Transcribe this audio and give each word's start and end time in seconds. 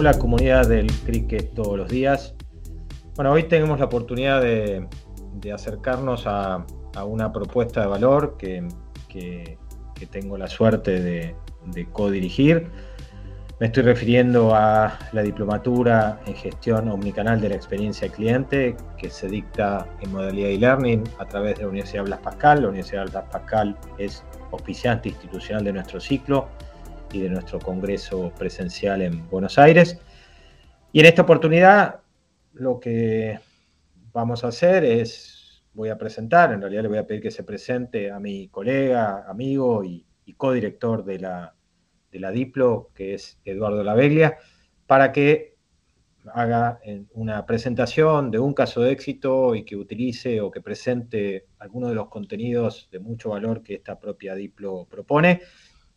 Hola 0.00 0.18
comunidad 0.18 0.66
del 0.66 0.90
cricket 1.04 1.52
todos 1.52 1.76
los 1.76 1.90
días. 1.90 2.34
Bueno, 3.16 3.32
hoy 3.32 3.42
tenemos 3.42 3.78
la 3.80 3.84
oportunidad 3.84 4.40
de, 4.40 4.88
acercarnos 5.52 6.22
a, 6.26 6.64
una 7.04 7.30
propuesta 7.34 7.82
de 7.82 7.86
valor 7.86 8.38
que, 8.38 8.66
tengo 10.10 10.38
la 10.38 10.48
suerte 10.48 11.02
de, 11.02 11.34
de 11.66 11.84
co-dirigir. 11.92 12.70
Me 13.60 13.66
estoy 13.66 13.82
refiriendo 13.82 14.54
a 14.54 14.98
la 15.12 15.20
diplomatura 15.20 16.18
en 16.24 16.34
gestión 16.34 16.88
omnicanal 16.88 17.38
de 17.38 17.50
la 17.50 17.56
experiencia 17.56 18.08
cliente 18.08 18.76
que 18.96 19.10
se 19.10 19.28
dicta 19.28 19.86
en 20.00 20.12
modalidad 20.12 20.48
e-learning 20.48 21.04
a 21.18 21.26
través 21.26 21.56
de 21.56 21.64
la 21.64 21.68
Universidad 21.68 22.04
Blas 22.04 22.20
Pascal. 22.20 22.62
La 22.62 22.68
Universidad 22.68 23.06
Blas 23.10 23.24
Pascal 23.30 23.76
es 23.98 24.24
oficiante 24.50 25.10
institucional 25.10 25.62
de 25.62 25.74
nuestro 25.74 26.00
ciclo 26.00 26.48
y 27.12 27.20
de 27.20 27.30
nuestro 27.30 27.58
congreso 27.58 28.32
presencial 28.38 29.02
en 29.02 29.28
Buenos 29.28 29.58
Aires. 29.58 29.98
Y 30.92 31.00
en 31.00 31.06
esta 31.06 31.22
oportunidad 31.22 32.00
lo 32.52 32.80
que 32.80 33.38
vamos 34.12 34.44
a 34.44 34.48
hacer 34.48 34.84
es, 34.84 35.62
voy 35.72 35.88
a 35.88 35.98
presentar, 35.98 36.52
en 36.52 36.60
realidad 36.60 36.82
le 36.82 36.88
voy 36.88 36.98
a 36.98 37.06
pedir 37.06 37.22
que 37.22 37.30
se 37.30 37.44
presente 37.44 38.10
a 38.10 38.18
mi 38.18 38.48
colega, 38.48 39.24
amigo 39.28 39.84
y, 39.84 40.04
y 40.24 40.34
codirector 40.34 41.04
de 41.04 41.18
la 41.20 41.54
de 42.10 42.20
la 42.20 42.30
Diplo, 42.30 42.90
que 42.94 43.14
es 43.14 43.38
Eduardo 43.44 43.84
Laveglia, 43.84 44.38
para 44.86 45.12
que 45.12 45.56
haga 46.34 46.80
una 47.12 47.46
presentación 47.46 48.30
de 48.30 48.38
un 48.38 48.52
caso 48.52 48.82
de 48.82 48.92
éxito 48.92 49.54
y 49.54 49.64
que 49.64 49.76
utilice 49.76 50.40
o 50.40 50.50
que 50.50 50.60
presente 50.60 51.46
algunos 51.58 51.88
de 51.88 51.94
los 51.94 52.08
contenidos 52.08 52.88
de 52.92 52.98
mucho 52.98 53.30
valor 53.30 53.62
que 53.62 53.74
esta 53.74 53.98
propia 53.98 54.34
Diplo 54.34 54.86
propone 54.90 55.40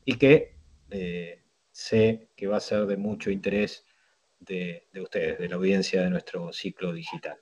y 0.05 0.15
que 0.15 0.52
eh, 0.93 1.43
sé 1.71 2.29
que 2.35 2.47
va 2.47 2.57
a 2.57 2.61
ser 2.61 2.85
de 2.85 2.95
mucho 2.95 3.31
interés 3.31 3.85
de, 4.39 4.87
ustedes, 5.01 5.39
de 5.39 5.49
la 5.49 5.55
audiencia 5.55 6.03
de 6.03 6.09
nuestro 6.09 6.53
ciclo 6.53 6.93
digital. 6.93 7.37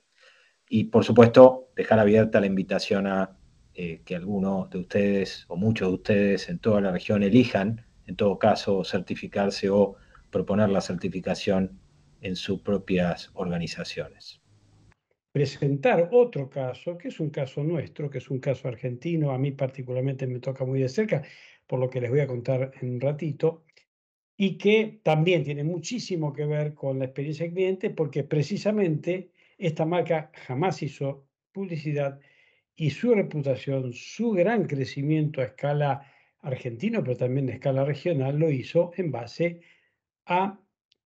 Y 0.68 0.84
por 0.84 1.04
supuesto, 1.04 1.68
dejar 1.76 1.98
abierta 1.98 2.40
la 2.40 2.46
invitación 2.46 3.06
a 3.06 3.38
eh, 3.74 4.02
que 4.04 4.16
algunos 4.16 4.70
de 4.70 4.78
ustedes 4.78 5.44
o 5.48 5.56
muchos 5.56 5.88
de 5.88 5.94
ustedes 5.94 6.48
en 6.48 6.58
toda 6.58 6.80
la 6.80 6.90
región 6.92 7.22
elijan 7.22 7.86
en 8.06 8.16
todo 8.16 8.38
caso, 8.38 8.84
certificarse 8.84 9.70
o 9.70 9.96
proponer 10.30 10.68
la 10.68 10.80
certificación 10.80 11.78
en 12.20 12.36
sus 12.36 12.60
propias 12.60 13.30
organizaciones. 13.34 14.40
Presentar 15.32 16.10
otro 16.12 16.50
caso, 16.50 16.98
que 16.98 17.08
es 17.08 17.18
un 17.20 17.30
caso 17.30 17.62
nuestro, 17.64 18.10
que 18.10 18.18
es 18.18 18.28
un 18.28 18.38
caso 18.38 18.68
argentino, 18.68 19.30
a 19.30 19.38
mí 19.38 19.52
particularmente 19.52 20.26
me 20.26 20.40
toca 20.40 20.64
muy 20.64 20.80
de 20.80 20.88
cerca, 20.88 21.22
por 21.72 21.80
lo 21.80 21.88
que 21.88 22.02
les 22.02 22.10
voy 22.10 22.20
a 22.20 22.26
contar 22.26 22.70
en 22.82 22.90
un 22.90 23.00
ratito, 23.00 23.64
y 24.36 24.58
que 24.58 25.00
también 25.02 25.42
tiene 25.42 25.64
muchísimo 25.64 26.30
que 26.30 26.44
ver 26.44 26.74
con 26.74 26.98
la 26.98 27.06
experiencia 27.06 27.46
del 27.46 27.54
cliente, 27.54 27.88
porque 27.88 28.24
precisamente 28.24 29.30
esta 29.56 29.86
marca 29.86 30.30
jamás 30.34 30.82
hizo 30.82 31.26
publicidad 31.50 32.20
y 32.76 32.90
su 32.90 33.14
reputación, 33.14 33.94
su 33.94 34.32
gran 34.32 34.66
crecimiento 34.66 35.40
a 35.40 35.44
escala 35.44 36.12
argentino, 36.40 37.02
pero 37.02 37.16
también 37.16 37.46
de 37.46 37.54
escala 37.54 37.86
regional, 37.86 38.38
lo 38.38 38.50
hizo 38.50 38.92
en 38.98 39.10
base 39.10 39.62
a 40.26 40.60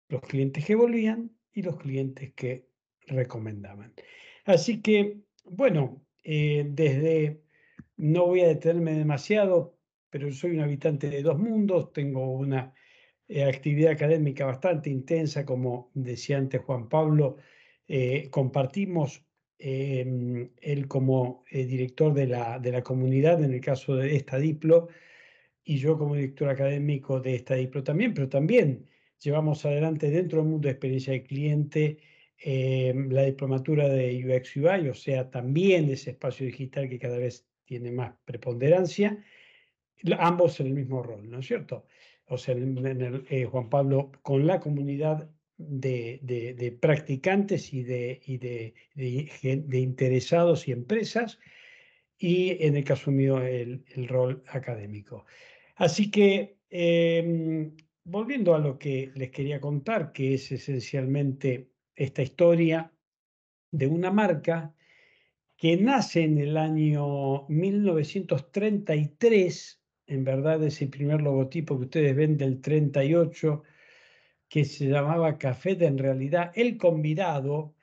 los 0.07 0.21
clientes 0.21 0.63
que 0.63 0.75
volvían 0.75 1.29
y 1.51 1.61
los 1.61 1.75
clientes 1.75 2.31
que 2.35 2.69
recomendaban. 3.07 3.93
Así 4.45 4.81
que, 4.81 5.17
bueno, 5.43 6.01
eh, 6.23 6.65
desde, 6.69 7.41
no 7.97 8.27
voy 8.27 8.39
a 8.39 8.47
detenerme 8.47 8.93
demasiado, 8.93 9.82
pero 10.13 10.31
soy 10.31 10.51
un 10.51 10.59
habitante 10.59 11.09
de 11.09 11.23
dos 11.23 11.39
mundos, 11.39 11.91
tengo 11.91 12.29
una 12.33 12.71
eh, 13.27 13.43
actividad 13.45 13.93
académica 13.93 14.45
bastante 14.45 14.91
intensa, 14.91 15.43
como 15.43 15.89
decía 15.95 16.37
antes 16.37 16.61
Juan 16.61 16.87
Pablo, 16.87 17.37
eh, 17.87 18.29
compartimos 18.29 19.25
em, 19.57 20.51
él 20.61 20.87
como 20.87 21.43
director 21.51 22.13
de 22.13 22.27
la, 22.27 22.59
de 22.59 22.71
la 22.71 22.83
comunidad, 22.83 23.43
en 23.43 23.53
el 23.55 23.59
caso 23.59 23.95
de 23.95 24.15
esta 24.15 24.37
Diplo, 24.37 24.89
y 25.63 25.77
yo 25.77 25.97
como 25.97 26.13
director 26.13 26.47
académico 26.49 27.19
de 27.19 27.33
esta 27.33 27.55
DIPLO 27.55 27.83
también, 27.83 28.13
pero 28.13 28.29
también 28.29 28.85
llevamos 29.19 29.65
adelante 29.65 30.11
dentro 30.11 30.41
del 30.41 30.49
mundo 30.49 30.67
de 30.67 30.73
experiencia 30.73 31.13
de 31.13 31.23
cliente 31.23 31.97
eh, 32.37 32.93
la 33.09 33.23
diplomatura 33.23 33.89
de 33.89 34.23
UX 34.27 34.57
UI, 34.57 34.89
o 34.89 34.93
sea, 34.93 35.31
también 35.31 35.89
ese 35.89 36.11
espacio 36.11 36.45
digital 36.45 36.87
que 36.87 36.99
cada 36.99 37.17
vez 37.17 37.47
tiene 37.65 37.91
más 37.91 38.13
preponderancia, 38.25 39.23
ambos 40.19 40.59
en 40.59 40.67
el 40.67 40.73
mismo 40.73 41.03
rol, 41.03 41.29
¿no 41.29 41.39
es 41.39 41.47
cierto? 41.47 41.85
O 42.27 42.37
sea, 42.37 42.55
eh, 42.57 43.45
Juan 43.45 43.69
Pablo 43.69 44.11
con 44.21 44.47
la 44.47 44.59
comunidad 44.59 45.29
de, 45.57 46.19
de, 46.23 46.71
practicantes 46.71 47.73
y, 47.73 47.83
de, 47.83 48.21
y 48.25 48.37
de, 48.37 48.73
interesados 49.79 50.67
y 50.67 50.71
empresas, 50.71 51.39
y 52.17 52.63
en 52.65 52.75
el 52.77 52.83
caso 52.83 53.11
mío 53.11 53.41
el, 53.41 53.85
el 53.95 54.07
rol 54.07 54.43
académico. 54.47 55.25
Así 55.75 56.09
que, 56.11 56.57
em, 56.69 57.75
volviendo 58.03 58.53
a 58.55 58.59
lo 58.59 58.77
que 58.77 59.11
les 59.15 59.31
quería 59.31 59.59
contar, 59.59 60.11
que 60.11 60.35
es 60.35 60.51
esencialmente 60.51 61.71
esta 61.95 62.21
historia 62.21 62.93
de 63.71 63.87
una 63.87 64.11
marca 64.11 64.75
que 65.57 65.77
nace 65.77 66.23
en 66.23 66.37
el 66.37 66.57
año 66.57 67.47
1933, 67.47 69.82
en 70.07 70.23
verdad 70.23 70.63
ese 70.63 70.87
primer 70.87 71.21
logotipo 71.21 71.77
que 71.77 71.85
ustedes 71.85 72.15
ven 72.15 72.37
del 72.37 72.61
38, 72.61 73.63
que 74.49 74.65
se 74.65 74.87
llamaba 74.87 75.37
Café 75.37 75.75
de 75.75 75.87
en 75.87 75.97
realidad 75.97 76.51
El 76.55 76.77
Convidado, 76.77 77.75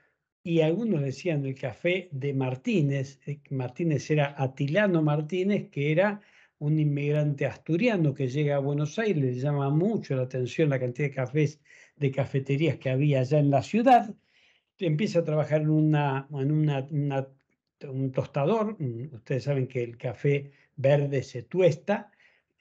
y 0.43 0.61
algunos 0.63 1.03
decían 1.03 1.45
el 1.45 1.55
Café 1.55 2.09
de 2.13 2.33
Martínez, 2.33 3.21
eh, 3.27 3.41
Martínez 3.51 4.11
era 4.11 4.35
Atilano 4.39 5.03
Martínez, 5.03 5.69
que 5.71 5.93
era 5.93 6.21
un 6.59 6.79
inmigrante 6.79 7.47
asturiano 7.47 8.15
que 8.15 8.29
llega 8.29 8.57
a 8.57 8.61
Buenos 8.61 8.99
Aires, 8.99 9.23
le 9.23 9.35
llama 9.35 9.71
mucho 9.71 10.15
la 10.15 10.23
atención 10.23 10.71
la 10.71 10.79
cantidad 10.79 11.09
de 11.09 11.15
cafés, 11.15 11.61
de 11.97 12.11
cafeterías 12.11 12.79
que 12.79 12.91
había 12.91 13.21
allá 13.21 13.39
en 13.39 13.51
la 13.51 13.63
ciudad, 13.63 14.15
empieza 14.79 15.21
a 15.21 15.25
trabajar 15.25 15.63
en, 15.63 15.71
una, 15.71 16.27
en 16.33 16.53
una, 16.53 16.87
un 17.89 18.13
tostador, 18.13 18.77
ustedes 19.13 19.45
saben 19.45 19.67
que 19.67 19.83
el 19.83 19.97
café 19.97 20.53
verde 20.81 21.23
se 21.23 21.43
tuesta, 21.43 22.11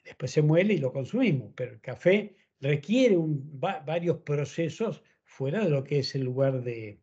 después 0.04 0.30
se 0.30 0.42
muele 0.42 0.74
y 0.74 0.78
lo 0.78 0.92
consumimos, 0.92 1.52
pero 1.54 1.72
el 1.72 1.80
café 1.80 2.36
requiere 2.60 3.16
varios 3.18 4.18
procesos 4.18 5.02
fuera 5.24 5.64
de 5.64 5.70
lo 5.70 5.82
que 5.84 6.00
es 6.00 6.14
el 6.14 6.22
lugar 6.22 6.62
eh, 6.66 7.00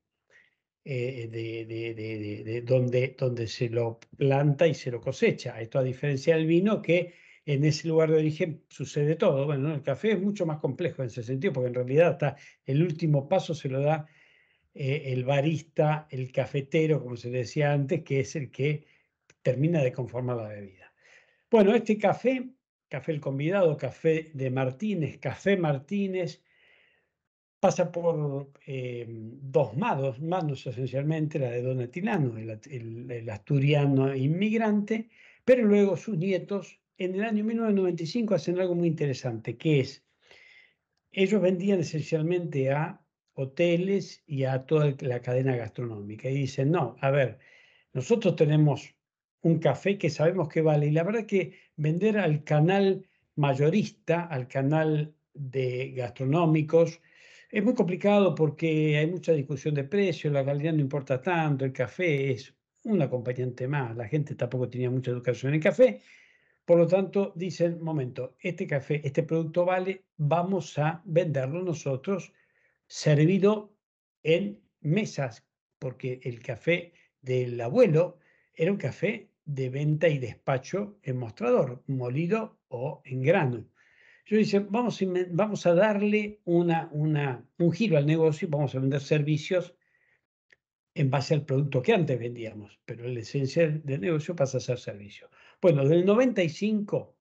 de, 0.84 2.64
donde, 2.66 3.16
donde 3.18 3.48
se 3.48 3.70
lo 3.70 4.00
planta 4.18 4.68
y 4.68 4.74
se 4.74 4.92
lo 4.92 5.02
cosecha. 5.02 5.60
Esto 5.60 5.80
a 5.80 5.84
diferencia 5.84 6.36
del 6.36 6.46
vino, 6.46 6.82
que 6.82 7.14
en 7.46 7.64
ese 7.64 7.88
lugar 7.88 8.12
de 8.12 8.18
origen 8.18 8.64
sucede 8.68 9.16
todo. 9.16 9.46
Bueno, 9.46 9.74
el 9.74 9.82
café 9.82 10.12
es 10.12 10.22
mucho 10.22 10.46
más 10.46 10.60
complejo 10.60 11.02
en 11.02 11.08
ese 11.08 11.24
sentido, 11.24 11.54
porque 11.54 11.70
en 11.70 11.76
realidad 11.76 12.10
hasta 12.10 12.36
el 12.66 12.84
último 12.84 13.28
paso 13.28 13.56
se 13.56 13.70
lo 13.70 13.80
da 13.80 14.06
eh, 14.74 15.14
el 15.14 15.24
barista, 15.26 16.08
el 16.12 16.32
cafetero, 16.32 17.02
como 17.02 17.16
se 17.16 17.32
decía 17.32 17.72
antes, 17.72 18.04
que 18.04 18.20
es 18.20 18.36
el 18.36 18.52
que 18.52 18.86
termina 19.42 19.82
de 19.82 19.94
conformar 19.94 20.38
la 20.38 20.50
bebida. 20.50 20.87
Bueno, 21.50 21.74
este 21.74 21.98
café, 21.98 22.50
café 22.90 23.14
el 23.14 23.22
convidado, 23.22 23.78
café 23.78 24.32
de 24.34 24.50
Martínez, 24.52 25.18
café 25.18 25.56
Martínez, 25.56 26.44
pasa 27.62 27.90
por 27.90 28.52
eh, 28.66 29.06
dos 29.08 29.78
manos, 29.78 30.20
manos 30.20 30.68
esencialmente, 30.68 31.40
la 31.40 31.52
de 31.52 31.62
Don 31.62 31.80
Atilano, 31.80 32.38
el, 32.38 33.30
asturiano 33.30 34.14
inmigrante, 34.14 35.10
pero 35.46 35.64
luego 35.66 35.96
sus 35.96 36.18
nietos 36.18 36.82
en 36.98 37.16
el 37.16 37.24
año 37.24 37.46
1995 37.46 38.36
hacen 38.36 38.60
algo 38.60 38.76
muy 38.76 38.90
interesante, 38.90 39.56
que 39.56 39.80
es, 39.80 40.06
ellos 41.12 41.42
vendían 41.42 41.80
esencialmente 41.80 42.72
a 42.72 43.02
hoteles 43.36 44.22
y 44.28 44.44
a 44.44 44.66
toda 44.66 44.94
la 45.00 45.22
cadena 45.22 45.56
gastronómica 45.56 46.30
y 46.30 46.36
dicen, 46.36 46.72
no, 46.72 46.98
a 47.00 47.10
ver, 47.10 47.40
nosotros 47.94 48.36
tenemos 48.36 48.97
un 49.42 49.60
café 49.60 49.98
que 49.98 50.10
sabemos 50.10 50.50
que 50.50 50.62
vale. 50.62 50.88
Y 50.88 50.92
la 50.92 51.04
verdad 51.04 51.26
que 51.26 51.54
vender 51.76 52.18
al 52.18 52.44
canal 52.44 53.08
mayorista, 53.36 54.26
al 54.26 54.48
canal 54.48 55.14
de 55.34 55.92
gastronómicos, 55.92 57.00
es 57.50 57.64
muy 57.64 57.74
complicado 57.74 58.36
porque 58.36 58.98
hay 58.98 59.08
mucha 59.08 59.32
discusión 59.32 59.74
de 59.76 59.86
precios, 59.86 60.34
la 60.34 60.44
calidad 60.44 60.74
no 60.74 60.82
importa 60.82 61.22
tanto, 61.22 61.64
el 61.64 61.72
café 61.72 62.32
es 62.32 62.54
un 62.84 63.02
acompañante 63.02 63.68
más, 63.68 63.96
la 63.96 64.08
gente 64.08 64.36
tampoco 64.36 64.70
tenía 64.70 64.90
mucha 64.90 65.12
educación 65.12 65.54
en 65.54 65.62
café, 65.62 66.02
por 66.66 66.78
lo 66.78 66.88
tanto 66.88 67.32
dicen, 67.36 67.82
momento, 67.82 68.36
este 68.42 68.68
café, 68.68 69.02
este 69.06 69.24
producto 69.24 69.66
vale, 69.66 70.04
vamos 70.18 70.78
a 70.78 71.02
venderlo 71.06 71.62
nosotros 71.62 72.34
servido 72.88 73.74
en 74.24 74.62
mesas, 74.82 75.46
porque 75.80 76.20
el 76.24 76.42
café 76.42 76.94
del 77.22 77.60
abuelo 77.62 78.20
era 78.58 78.72
un 78.72 78.78
café 78.78 79.30
de 79.46 79.70
venta 79.70 80.10
y 80.10 80.18
despacho 80.18 81.00
en 81.04 81.18
mostrador, 81.18 81.84
molido 81.88 82.60
o 82.68 83.02
en 83.06 83.22
grano. 83.22 83.66
Yo 84.26 84.36
dije, 84.36 84.60
vamos 84.60 85.00
vamos 85.30 85.66
a 85.66 85.74
darle 85.74 86.42
una, 86.44 86.90
una, 86.92 87.48
un 87.60 87.72
giro 87.72 87.98
al 87.98 88.06
negocio, 88.06 88.50
vamos 88.50 88.76
a 88.76 88.80
vender 88.80 89.00
servicios 89.00 89.74
en 90.96 91.10
base 91.10 91.36
al 91.36 91.46
producto 91.46 91.82
que 91.82 91.94
antes 91.94 92.20
vendíamos, 92.20 92.80
pero 92.84 93.08
la 93.08 93.20
esencia 93.20 93.70
del 93.70 94.02
negocio 94.02 94.36
pasa 94.36 94.58
a 94.58 94.62
ser 94.62 94.80
servicio. 94.80 95.30
Bueno, 95.62 95.88
del 95.88 96.06
95 96.06 97.16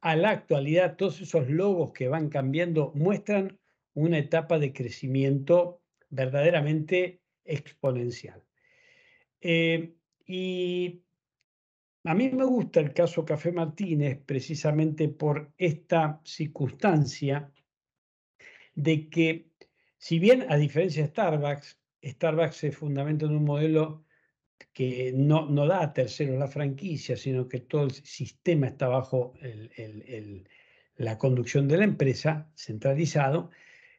a 0.00 0.16
la 0.16 0.30
actualidad, 0.30 0.96
todos 0.96 1.20
esos 1.20 1.48
logos 1.48 1.92
que 1.92 2.08
van 2.08 2.28
cambiando 2.28 2.92
muestran 2.94 3.58
una 3.92 4.18
etapa 4.18 4.58
de 4.58 4.72
crecimiento 4.72 5.82
verdaderamente 6.08 7.20
exponencial. 7.44 8.42
Eh, 9.40 9.94
y 10.26 11.04
a 12.04 12.14
mí 12.14 12.30
me 12.30 12.44
gusta 12.44 12.80
el 12.80 12.92
caso 12.92 13.24
Café 13.24 13.52
Martínez 13.52 14.20
precisamente 14.24 15.08
por 15.08 15.52
esta 15.56 16.20
circunstancia 16.24 17.52
de 18.74 19.08
que, 19.08 19.50
si 19.96 20.18
bien 20.18 20.46
a 20.48 20.56
diferencia 20.56 21.02
de 21.02 21.08
Starbucks, 21.08 21.80
Starbucks 22.02 22.56
se 22.56 22.72
fundamenta 22.72 23.26
en 23.26 23.32
un 23.32 23.44
modelo 23.44 24.04
que 24.72 25.12
no, 25.14 25.48
no 25.48 25.66
da 25.66 25.82
a 25.82 25.92
terceros 25.92 26.38
la 26.38 26.48
franquicia, 26.48 27.16
sino 27.16 27.48
que 27.48 27.60
todo 27.60 27.84
el 27.84 27.92
sistema 27.92 28.68
está 28.68 28.88
bajo 28.88 29.34
la 30.96 31.18
conducción 31.18 31.66
de 31.68 31.78
la 31.78 31.84
empresa, 31.84 32.50
centralizado. 32.54 33.50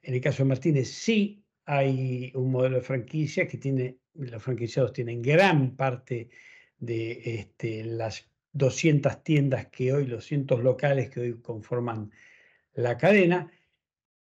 En 0.01 0.13
el 0.13 0.21
caso 0.21 0.43
de 0.43 0.49
Martínez 0.49 0.89
sí 0.89 1.43
hay 1.67 2.31
un 2.33 2.49
modelo 2.49 2.77
de 2.77 2.81
franquicia 2.81 3.45
que 3.45 3.57
tiene, 3.57 3.99
los 4.13 4.41
franquiciados 4.41 4.93
tienen 4.93 5.21
gran 5.21 5.75
parte 5.75 6.29
de 6.77 7.21
este, 7.25 7.83
las 7.83 8.31
200 8.53 9.21
tiendas 9.21 9.67
que 9.67 9.91
hoy, 9.91 10.05
los 10.05 10.19
200 10.19 10.63
locales 10.63 11.09
que 11.09 11.19
hoy 11.19 11.41
conforman 11.41 12.09
la 12.73 12.97
cadena. 12.97 13.51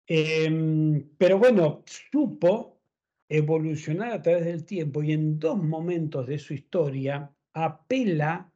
Em, 0.06 1.10
pero 1.18 1.38
bueno, 1.38 1.82
supo 1.84 2.80
evolucionar 3.28 4.12
a 4.12 4.22
través 4.22 4.44
del 4.44 4.64
tiempo 4.64 5.02
y 5.02 5.12
en 5.12 5.40
dos 5.40 5.58
momentos 5.58 6.28
de 6.28 6.38
su 6.38 6.54
historia 6.54 7.34
apela 7.54 8.52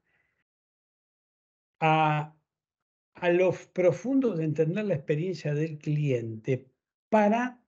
a, 1.81 2.37
a 3.15 3.31
los 3.31 3.67
profundos 3.67 4.39
de 4.39 4.45
entender 4.45 4.85
la 4.85 4.95
experiencia 4.95 5.55
del 5.55 5.77
cliente 5.79 6.69
para 7.09 7.66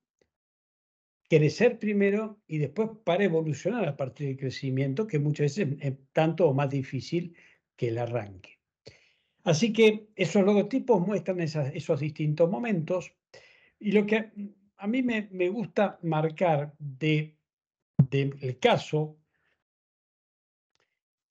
crecer 1.29 1.79
primero 1.79 2.41
y 2.47 2.59
después 2.59 2.91
para 3.05 3.25
evolucionar 3.25 3.87
a 3.87 3.97
partir 3.97 4.29
del 4.29 4.39
crecimiento, 4.39 5.07
que 5.07 5.19
muchas 5.19 5.57
veces 5.57 5.77
es 5.81 5.95
tanto 6.13 6.49
o 6.49 6.55
más 6.55 6.71
difícil 6.71 7.37
que 7.77 7.89
el 7.89 7.99
arranque. 7.99 8.59
Así 9.45 9.73
que 9.73 10.09
esos 10.17 10.45
logotipos 10.45 11.07
muestran 11.07 11.41
esos 11.41 12.01
distintos 12.01 12.51
momentos 12.51 13.13
y 13.79 13.93
lo 13.93 14.07
que 14.07 14.31
a 14.77 14.87
mí 14.87 15.03
me, 15.03 15.49
gusta 15.49 15.99
marcar 16.03 16.75
del 16.79 17.37
de, 18.11 18.59
caso 18.61 19.19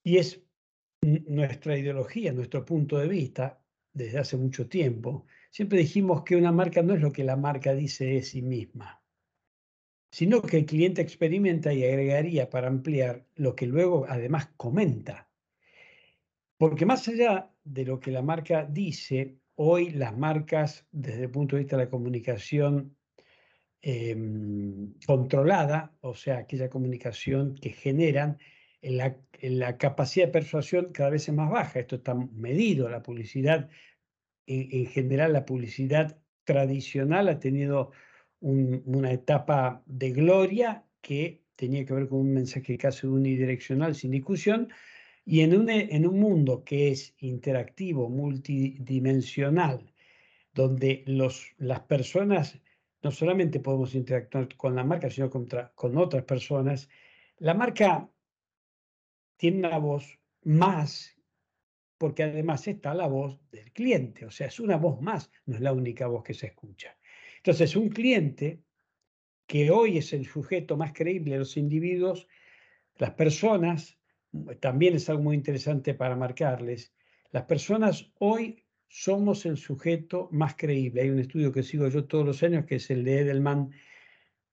y 0.04 0.18
es 0.18 0.42
nuestra 1.02 1.78
ideología, 1.78 2.34
nuestro 2.34 2.66
punto 2.66 2.98
de 2.98 3.08
vista 3.08 3.62
desde 3.94 4.20
hace 4.20 4.38
mucho 4.38 4.68
tiempo. 4.70 5.26
Siempre 5.50 5.80
dijimos 5.80 6.24
que 6.24 6.36
una 6.36 6.52
marca 6.52 6.82
no 6.82 6.94
es 6.94 7.02
lo 7.02 7.12
que 7.12 7.24
la 7.24 7.36
marca 7.36 7.74
dice 7.74 8.06
de 8.06 8.22
sí 8.22 8.42
misma 8.42 9.02
sino 10.18 10.42
que 10.42 10.58
el 10.58 10.66
cliente 10.66 11.04
experimenta 11.04 11.72
y 11.72 11.84
agregaría 11.84 12.50
para 12.50 12.70
ampliar 12.70 13.28
lo 13.36 13.56
que 13.56 13.68
luego 13.68 14.08
además 14.10 14.50
comenta. 14.58 15.30
Porque 16.58 16.88
más 16.88 17.08
allá 17.08 17.52
de 17.64 17.86
lo 17.86 18.00
que 18.00 18.10
la 18.10 18.24
marca 18.24 18.66
dice, 18.66 19.38
hoy 19.54 19.92
las 19.92 20.18
marcas, 20.18 20.88
desde 20.92 21.26
el 21.26 21.30
punto 21.30 21.56
de 21.56 21.62
vista 21.62 21.78
de 21.78 21.84
la 21.84 21.90
comunicación 21.92 22.98
em, 23.84 24.96
controlada, 25.06 25.96
o 26.02 26.16
sea, 26.16 26.40
aquella 26.40 26.68
comunicación 26.68 27.54
que 27.54 27.70
generan, 27.70 28.40
la, 28.82 29.16
la, 29.40 29.78
capacidad 29.78 30.26
de 30.26 30.32
persuasión 30.32 30.92
cada 30.94 31.12
vez 31.12 31.30
es 31.30 31.36
más 31.36 31.52
baja. 31.52 31.80
Esto 31.80 31.98
está 31.98 32.16
medido, 32.16 32.90
la 32.90 33.04
publicidad, 33.04 33.70
en 34.48 34.88
general 34.88 35.34
la 35.34 35.46
publicidad 35.46 36.18
tradicional 36.44 37.30
ha 37.30 37.40
tenido 37.40 37.92
una 38.42 39.12
etapa 39.12 39.84
de 39.86 40.12
gloria 40.12 40.86
que 41.02 41.44
tenía 41.56 41.86
que 41.86 41.94
ver 41.94 42.08
con 42.08 42.20
un 42.20 42.34
mensaje 42.34 42.78
casi 42.78 43.08
unidireccional 43.08 43.96
sin 43.96 44.12
discusión, 44.12 44.70
y 45.26 45.42
en 45.42 45.58
un, 45.58 45.70
en 45.70 46.08
un 46.08 46.20
mundo 46.20 46.64
que 46.64 46.90
es 46.90 47.14
interactivo, 47.20 48.10
multidimensional, 48.10 49.94
donde 50.54 51.04
los, 51.06 51.54
las 51.58 51.82
personas 51.82 52.60
no 53.04 53.12
solamente 53.12 53.60
podemos 53.60 53.94
interactuar 53.94 54.56
con 54.56 54.76
la 54.76 54.84
marca, 54.84 55.10
sino 55.10 55.30
contra, 55.30 55.72
con 55.76 55.98
otras 55.98 56.24
personas, 56.24 56.90
la 57.38 57.54
marca 57.54 58.10
tiene 59.36 59.68
una 59.68 59.78
voz 59.78 60.20
más, 60.44 61.16
porque 61.98 62.24
además 62.24 62.68
está 62.68 62.94
la 62.94 63.08
voz 63.08 63.40
del 63.52 63.72
cliente, 63.72 64.26
o 64.26 64.32
sea, 64.32 64.48
es 64.48 64.60
una 64.60 64.78
voz 64.78 65.02
más, 65.02 65.32
no 65.46 65.56
es 65.56 65.62
la 65.62 65.74
única 65.74 66.08
voz 66.08 66.24
que 66.24 66.34
se 66.34 66.48
escucha. 66.48 66.97
Entonces, 67.48 67.78
un 67.78 67.88
cliente 67.88 68.62
que 69.46 69.72
hoy 69.72 70.00
es 70.00 70.12
el 70.12 70.26
sujeto 70.26 70.76
más 70.76 70.92
creíble 70.92 71.32
de 71.32 71.40
los 71.40 71.56
individuos, 71.56 72.28
las 72.98 73.12
personas, 73.12 73.98
también 74.60 74.96
es 74.96 75.10
algo 75.10 75.24
muy 75.24 75.38
interesante 75.38 75.94
para 75.94 76.18
marcarles, 76.18 76.94
las 77.32 77.44
personas 77.44 78.12
hoy 78.20 78.66
somos 78.90 79.46
el 79.46 79.56
sujeto 79.56 80.28
más 80.34 80.56
creíble. 80.56 81.04
Hay 81.04 81.10
un 81.10 81.20
estudio 81.20 81.54
que 81.54 81.64
sigo 81.64 81.88
yo 81.88 82.04
todos 82.04 82.26
los 82.26 82.44
años, 82.44 82.66
que 82.66 82.76
es 82.76 82.92
el 82.92 83.06
de 83.06 83.20
Edelman, 83.22 83.72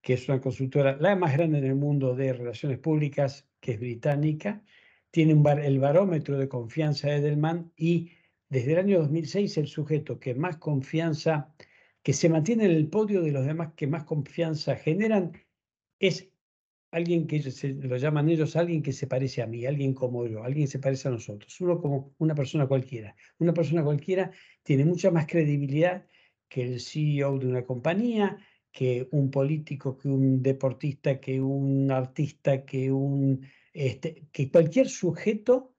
que 0.01 0.13
es 0.13 0.29
una 0.29 0.39
consultora, 0.39 0.95
la 0.97 1.17
más 1.17 1.33
grande 1.33 1.57
en 1.57 1.65
el 1.65 1.75
mundo 1.75 2.15
de 2.15 2.31
relaciones 2.31 2.79
públicas, 2.79 3.45
que 3.59 3.73
es 3.73 3.79
británica. 3.81 4.63
Tiene 5.11 5.33
el 5.65 5.79
barómetro 5.79 6.37
de 6.37 6.47
confianza 6.47 7.09
de 7.09 7.17
Edelman 7.17 7.73
y 7.75 8.11
desde 8.47 8.71
el 8.71 8.79
año 8.79 8.99
2006 8.99 9.57
el 9.57 9.67
sujeto 9.67 10.17
que 10.17 10.33
más 10.33 10.55
confianza 10.55 11.53
que 12.05 12.13
se 12.13 12.29
mantiene 12.29 12.65
en 12.65 12.71
el 12.71 12.87
podio 12.87 13.23
de 13.23 13.31
los 13.31 13.47
demás 13.47 13.73
que 13.75 13.87
más 13.87 14.03
confianza 14.03 14.75
generan, 14.75 15.31
es 15.97 16.29
alguien 16.91 17.25
que 17.25 17.41
se, 17.41 17.69
lo 17.69 17.97
llaman 17.97 18.29
ellos, 18.29 18.55
alguien 18.55 18.83
que 18.83 18.93
se 18.93 19.07
parece 19.07 19.41
a 19.41 19.47
mí, 19.47 19.65
alguien 19.65 19.95
como 19.95 20.27
yo, 20.27 20.43
alguien 20.43 20.67
que 20.67 20.71
se 20.73 20.77
parece 20.77 21.07
a 21.07 21.11
nosotros, 21.11 21.59
uno 21.61 21.81
como 21.81 22.13
una 22.19 22.35
persona 22.35 22.67
cualquiera. 22.67 23.15
Una 23.39 23.55
persona 23.55 23.83
cualquiera 23.83 24.31
tiene 24.61 24.85
mucha 24.85 25.09
más 25.09 25.25
credibilidad 25.25 26.05
que 26.47 26.61
el 26.61 26.79
CEO 26.79 27.39
de 27.39 27.47
una 27.47 27.63
compañía, 27.65 28.37
que 28.71 29.07
un 29.09 29.31
político, 29.31 29.97
que 29.97 30.07
un 30.07 30.43
deportista, 30.43 31.19
que 31.19 31.41
un 31.41 31.89
artista, 31.89 32.65
que 32.65 32.91
un 32.91 33.47
este, 33.73 34.27
que 34.31 34.51
cualquier 34.51 34.89
sujeto 34.89 35.73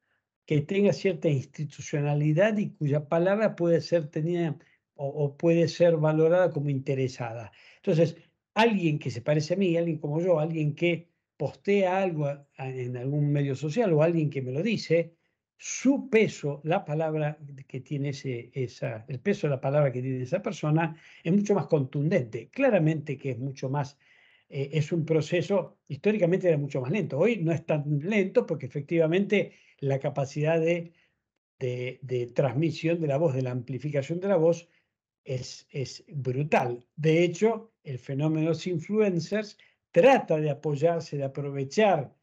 que 0.44 0.60
tenga 0.62 0.92
cierta 0.92 1.28
institucionalidad 1.28 2.58
y 2.58 2.70
cuya 2.70 3.08
palabra 3.08 3.54
puede 3.54 3.80
ser 3.80 4.08
tenida 4.08 4.58
o, 4.96 5.36
puede 5.36 5.68
ser 5.68 5.96
valorada 5.96 6.50
como 6.50 6.70
interesada. 6.70 7.52
Entonces, 7.76 8.16
alguien 8.54 8.98
que 8.98 9.10
se 9.10 9.22
parece 9.22 9.54
a 9.54 9.56
mí, 9.56 9.76
alguien 9.76 9.98
como 9.98 10.20
yo, 10.20 10.40
alguien 10.40 10.74
que 10.74 11.10
postea 11.36 12.02
algo 12.02 12.28
en 12.58 12.96
algún 12.96 13.30
medio 13.30 13.54
social 13.54 13.92
o 13.92 14.02
alguien 14.02 14.30
que 14.30 14.42
me 14.42 14.52
lo 14.52 14.62
dice, 14.62 15.14
su 15.58 16.08
peso, 16.10 16.60
la 16.64 16.84
palabra 16.84 17.38
que 17.66 17.80
tiene 17.80 18.10
ese, 18.10 18.50
esa, 18.52 19.04
el 19.08 19.20
peso 19.20 19.46
de 19.46 19.52
la 19.52 19.60
palabra 19.60 19.92
que 19.92 20.02
tiene 20.02 20.22
esa 20.22 20.42
persona 20.42 20.96
es 21.22 21.32
mucho 21.32 21.54
más 21.54 21.66
contundente. 21.66 22.48
Claramente 22.50 23.16
que 23.16 23.30
es 23.30 23.38
mucho 23.38 23.70
más, 23.70 23.98
eh, 24.48 24.70
es 24.72 24.92
un 24.92 25.04
proceso, 25.04 25.78
históricamente 25.88 26.48
era 26.48 26.58
mucho 26.58 26.80
más 26.80 26.90
lento. 26.90 27.18
Hoy 27.18 27.38
no 27.38 27.52
es 27.52 27.64
tan 27.64 28.00
lento 28.00 28.46
porque 28.46 28.66
efectivamente 28.66 29.52
la 29.78 29.98
capacidad 29.98 30.60
de, 30.60 30.92
de, 31.58 32.00
de 32.02 32.26
transmisión 32.28 33.00
de 33.00 33.06
la 33.06 33.16
voz, 33.16 33.34
de 33.34 33.42
la 33.42 33.50
amplificación 33.50 34.20
de 34.20 34.28
la 34.28 34.36
voz, 34.36 34.68
es, 35.26 35.66
es 35.70 36.04
brutal. 36.08 36.86
De 36.96 37.24
hecho, 37.24 37.72
el 37.82 37.98
fenómeno 37.98 38.42
de 38.42 38.46
los 38.48 38.66
influencers 38.66 39.58
trata 39.90 40.38
de 40.38 40.50
apoyarse, 40.50 41.16
de 41.16 41.24
aprovechar, 41.24 42.14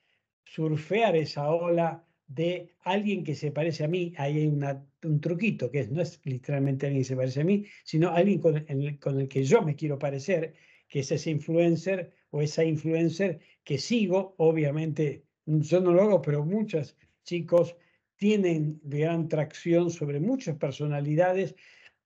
surfear 0.45 1.15
esa 1.15 1.49
ola 1.49 2.05
de 2.27 2.71
alguien 2.81 3.23
que 3.23 3.35
se 3.35 3.51
parece 3.51 3.83
a 3.83 3.87
mí. 3.87 4.13
Ahí 4.17 4.39
hay 4.39 4.47
un 4.47 5.21
truquito, 5.21 5.69
que 5.69 5.87
no 5.87 6.01
es 6.01 6.19
literalmente 6.23 6.85
alguien 6.85 7.01
que 7.01 7.09
se 7.09 7.15
parece 7.15 7.41
a 7.41 7.45
mí, 7.45 7.65
sino 7.83 8.09
alguien 8.09 8.39
con 8.39 8.57
el, 8.57 8.99
con 8.99 9.19
el 9.19 9.27
que 9.27 9.43
yo 9.43 9.61
me 9.61 9.75
quiero 9.75 9.99
parecer, 9.99 10.53
que 10.87 10.99
es 10.99 11.11
ese 11.11 11.29
influencer 11.31 12.11
o 12.31 12.41
esa 12.41 12.63
influencer 12.63 13.39
que 13.63 13.77
sigo. 13.77 14.35
Obviamente, 14.37 15.25
yo 15.45 15.81
no 15.81 15.93
lo 15.93 16.03
hago, 16.03 16.21
pero 16.21 16.45
muchos 16.45 16.95
chicos 17.23 17.75
tienen 18.15 18.79
gran 18.83 19.27
tracción 19.27 19.89
sobre 19.89 20.19
muchas 20.19 20.55
personalidades 20.57 21.55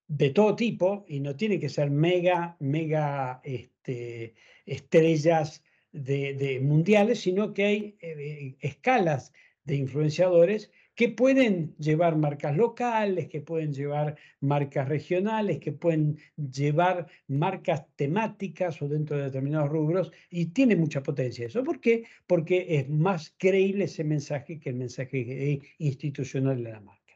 de 0.08 0.30
todo 0.30 0.56
tipo 0.56 1.06
y 1.08 1.20
no 1.20 1.36
tiene 1.36 1.60
que 1.60 1.70
ser 1.70 1.90
mega, 1.90 2.56
mega 2.60 3.42
este, 3.44 4.36
estrellas 4.66 5.64
de, 5.92 6.60
mundiales, 6.64 7.22
sino 7.22 7.54
que 7.54 7.66
hay 7.66 7.98
eh, 8.02 8.56
escalas 8.60 9.34
de 9.64 9.76
influenciadores 9.76 10.72
que 10.96 11.10
pueden 11.10 11.76
llevar 11.78 12.18
marcas 12.18 12.58
locales, 12.58 13.28
que 13.28 13.42
pueden 13.42 13.72
llevar 13.72 14.18
marcas 14.40 14.90
regionales, 14.90 15.60
que 15.60 15.72
pueden 15.72 16.18
llevar 16.36 17.08
marcas 17.28 17.86
temáticas 17.96 18.82
o 18.82 18.88
dentro 18.88 19.16
de 19.16 19.26
determinados 19.26 19.70
rubros, 19.70 20.12
y 20.32 20.48
tiene 20.48 20.76
mucha 20.76 21.04
potencia 21.04 21.46
eso. 21.46 21.64
¿Por 21.64 21.80
qué? 21.80 22.06
Porque 22.26 22.66
es 22.80 22.90
más 22.90 23.36
creíble 23.38 23.84
ese 23.86 24.04
mensaje 24.04 24.60
que 24.60 24.70
el 24.70 24.76
mensaje 24.78 25.62
institucional 25.78 26.64
de 26.64 26.72
la 26.72 26.82
marca. 26.82 27.14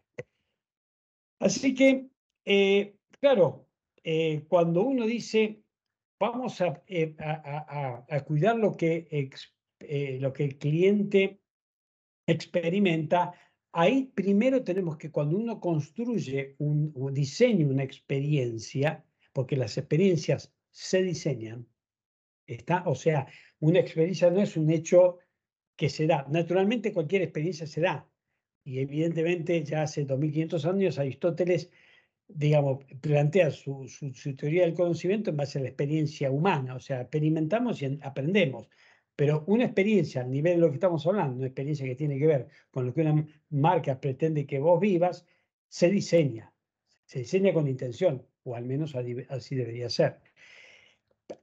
Así 1.40 1.74
que, 1.74 2.06
eh, 2.46 2.96
claro, 3.20 3.68
eh, 4.04 4.46
cuando 4.48 4.84
uno 4.84 5.06
dice, 5.06 5.64
vamos 6.20 6.62
a, 6.62 6.84
eh, 6.88 7.16
cuidar 8.26 8.58
lo 8.58 8.76
que, 8.76 9.30
lo 10.20 10.34
que 10.34 10.44
el 10.44 10.58
cliente 10.58 11.42
experimenta, 12.26 13.34
ahí 13.72 14.12
primero 14.14 14.64
tenemos 14.64 14.98
que 14.98 15.12
cuando 15.12 15.38
uno 15.38 15.60
construye 15.60 16.56
un, 16.60 16.94
diseño, 17.14 17.68
una 17.68 17.84
experiencia, 17.84 19.06
porque 19.34 19.56
las 19.56 19.78
experiencias 19.78 20.54
se 20.72 21.02
diseñan, 21.04 21.68
está, 22.46 22.84
o 22.86 22.96
sea, 22.96 23.28
una 23.60 23.80
experiencia 23.80 24.30
no 24.30 24.42
es 24.42 24.58
un 24.58 24.70
hecho 24.70 25.20
que 25.76 25.90
se 25.90 26.08
da. 26.08 26.26
Naturalmente 26.30 26.94
cualquier 26.94 27.22
experiencia 27.22 27.66
se 27.68 27.82
da. 27.82 28.08
Y 28.64 28.80
evidentemente 28.80 29.64
ya 29.64 29.84
hace 29.84 30.06
2500 30.06 30.66
años 30.66 31.00
Aristóteles, 31.00 31.72
digamos, 32.36 32.84
plantea 33.02 33.52
su, 33.52 33.88
su, 33.88 34.14
su 34.14 34.36
teoría 34.36 34.64
del 34.64 34.74
conocimiento 34.74 35.30
en 35.30 35.38
base 35.38 35.60
a 35.60 35.62
la 35.62 35.70
experiencia 35.70 36.32
humana, 36.32 36.76
o 36.76 36.80
sea, 36.80 37.02
experimentamos 37.02 37.82
y 37.82 38.00
aprendemos. 38.02 38.70
Pero 39.16 39.44
una 39.48 39.66
experiencia 39.66 40.22
al 40.22 40.32
nivel 40.32 40.56
de 40.56 40.62
lo 40.62 40.70
que 40.70 40.76
estamos 40.76 41.06
hablando, 41.06 41.38
una 41.38 41.48
experiencia 41.48 41.86
que 41.86 41.96
tiene 41.96 42.18
que 42.18 42.28
ver 42.28 42.48
con 42.72 42.86
lo 42.86 42.94
que 42.94 43.02
una 43.02 43.26
marca 43.50 44.00
pretende 44.00 44.46
que 44.46 44.60
vos 44.60 44.80
vivas, 44.80 45.26
se 45.68 45.90
diseña. 45.90 46.52
Se 47.06 47.20
diseña 47.20 47.54
con 47.54 47.68
intención, 47.68 48.26
o 48.44 48.56
al 48.56 48.66
menos 48.66 48.96
así 49.30 49.56
debería 49.56 49.90
ser. 49.90 50.18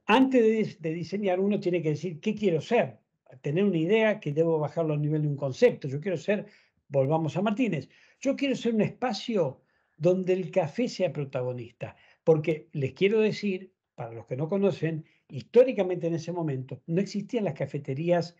Antes 0.05 0.79
de, 0.81 0.93
diseñar, 0.93 1.39
uno 1.39 1.59
tiene 1.59 1.81
que 1.81 1.89
decir 1.89 2.19
qué 2.19 2.35
quiero 2.35 2.59
ser, 2.59 2.99
tener 3.41 3.63
una 3.63 3.77
idea 3.77 4.19
que 4.19 4.33
debo 4.33 4.59
bajarlo 4.59 4.93
al 4.93 5.01
nivel 5.01 5.21
de 5.21 5.27
un 5.27 5.35
concepto. 5.35 5.87
Yo 5.87 6.01
quiero 6.01 6.17
ser, 6.17 6.47
volvamos 6.87 7.37
a 7.37 7.41
Martínez, 7.41 7.89
yo 8.19 8.35
quiero 8.35 8.55
ser 8.55 8.75
un 8.75 8.81
espacio 8.81 9.61
donde 9.99 10.33
el 10.33 10.49
café 10.49 10.87
sea 10.87 11.13
protagonista, 11.13 11.95
porque 12.23 12.69
les 12.71 12.93
quiero 12.93 13.19
decir, 13.19 13.73
para 13.95 14.13
los 14.13 14.25
que 14.25 14.37
no 14.37 14.47
conocen, 14.47 15.05
históricamente 15.27 16.07
en 16.07 16.15
ese 16.15 16.31
momento 16.31 16.81
no 16.87 17.01
existían 17.01 17.43
las 17.43 17.53
cafeterías, 17.53 18.35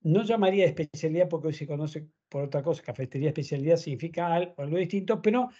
no 0.00 0.22
llamaría 0.24 0.64
de 0.64 0.70
especialidad 0.70 1.28
porque 1.28 1.48
hoy 1.48 1.54
se 1.54 1.66
conoce 1.66 2.08
por 2.30 2.44
otra 2.44 2.62
cosa, 2.62 2.82
cafetería 2.82 3.28
especialidad 3.28 3.76
significa 3.76 4.34
algo, 4.34 4.76
distinto, 4.78 5.20
pero 5.20 5.50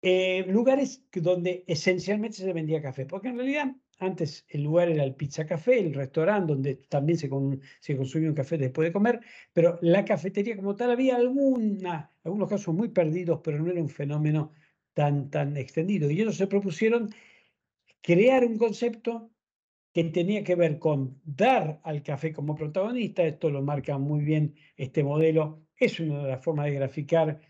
eh, 0.00 0.44
lugares 0.48 1.04
donde 1.12 1.64
esencialmente 1.66 2.36
se 2.36 2.52
vendía 2.52 2.80
café, 2.80 3.04
porque 3.04 3.28
en 3.28 3.36
realidad 3.36 3.74
antes 3.98 4.44
el 4.48 4.62
lugar 4.62 4.90
era 4.90 5.04
el 5.04 5.14
pizza 5.14 5.46
café, 5.46 5.78
el 5.78 5.94
restaurante 5.94 6.52
donde 6.52 6.74
también 6.88 7.18
se, 7.18 7.30
se 7.80 7.96
consumía 7.96 8.28
un 8.28 8.34
café 8.34 8.58
después 8.58 8.88
de 8.88 8.92
comer, 8.92 9.20
pero 9.52 9.78
la 9.82 10.04
cafetería 10.04 10.56
como 10.56 10.76
tal 10.76 10.90
había 10.90 11.16
alguna, 11.16 12.12
algunos 12.24 12.48
casos 12.48 12.74
muy 12.74 12.88
perdidos, 12.88 13.40
pero 13.42 13.58
no 13.58 13.70
era 13.70 13.80
un 13.80 13.88
fenómeno 13.88 14.52
tan, 14.92 15.30
tan 15.30 15.56
extendido. 15.56 16.10
Y 16.10 16.20
ellos 16.20 16.36
se 16.36 16.46
propusieron 16.46 17.10
crear 18.02 18.44
un 18.44 18.58
concepto 18.58 19.30
que 19.92 20.04
tenía 20.04 20.44
que 20.44 20.54
ver 20.54 20.78
con 20.78 21.20
dar 21.24 21.80
al 21.82 22.02
café 22.02 22.32
como 22.32 22.54
protagonista, 22.54 23.22
esto 23.24 23.48
lo 23.50 23.62
marca 23.62 23.96
muy 23.96 24.22
bien 24.24 24.54
este 24.76 25.02
modelo, 25.02 25.62
es 25.78 25.98
una 26.00 26.22
de 26.22 26.28
las 26.28 26.44
formas 26.44 26.66
de 26.66 26.72
graficar 26.72 27.40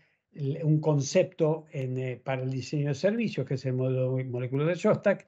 un 0.63 0.79
concepto 0.79 1.65
eh, 1.71 2.21
para 2.23 2.43
el 2.43 2.51
diseño 2.51 2.89
de 2.89 2.95
servicios, 2.95 3.45
que 3.45 3.55
es 3.55 3.65
el 3.65 3.73
modelo 3.73 4.17
molecular 4.25 4.67
de 4.67 4.75
Shostak, 4.75 5.27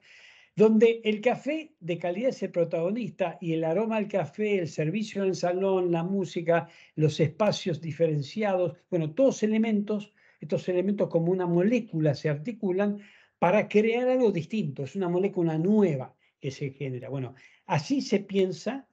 donde 0.60 1.00
el 1.04 1.22
café 1.22 1.72
de 1.80 1.96
calidad 1.96 2.28
es 2.28 2.42
el 2.42 2.50
protagonista 2.50 3.38
y 3.40 3.54
el 3.54 3.64
aroma 3.64 3.96
al 3.96 4.08
café, 4.08 4.58
el 4.58 4.68
servicio 4.68 5.22
en 5.22 5.30
el 5.30 5.34
salón, 5.34 5.90
la 5.90 6.04
música, 6.04 6.68
los 6.96 7.18
espacios 7.18 7.80
diferenciados, 7.80 8.76
bueno, 8.90 9.14
todos 9.14 9.42
elementos, 9.42 10.12
estos 10.38 10.68
elementos 10.68 11.08
como 11.08 11.32
una 11.32 11.46
molécula 11.46 12.14
se 12.14 12.28
articulan 12.28 13.00
para 13.38 13.68
crear 13.68 14.06
algo 14.06 14.30
distinto, 14.32 14.82
es 14.84 14.94
una 14.96 15.08
molécula 15.08 15.56
nueva 15.56 16.14
que 16.38 16.50
se 16.50 16.72
genera. 16.72 17.08
Bueno, 17.08 17.34
así 17.64 18.02
se 18.02 18.20
piensa 18.20 18.86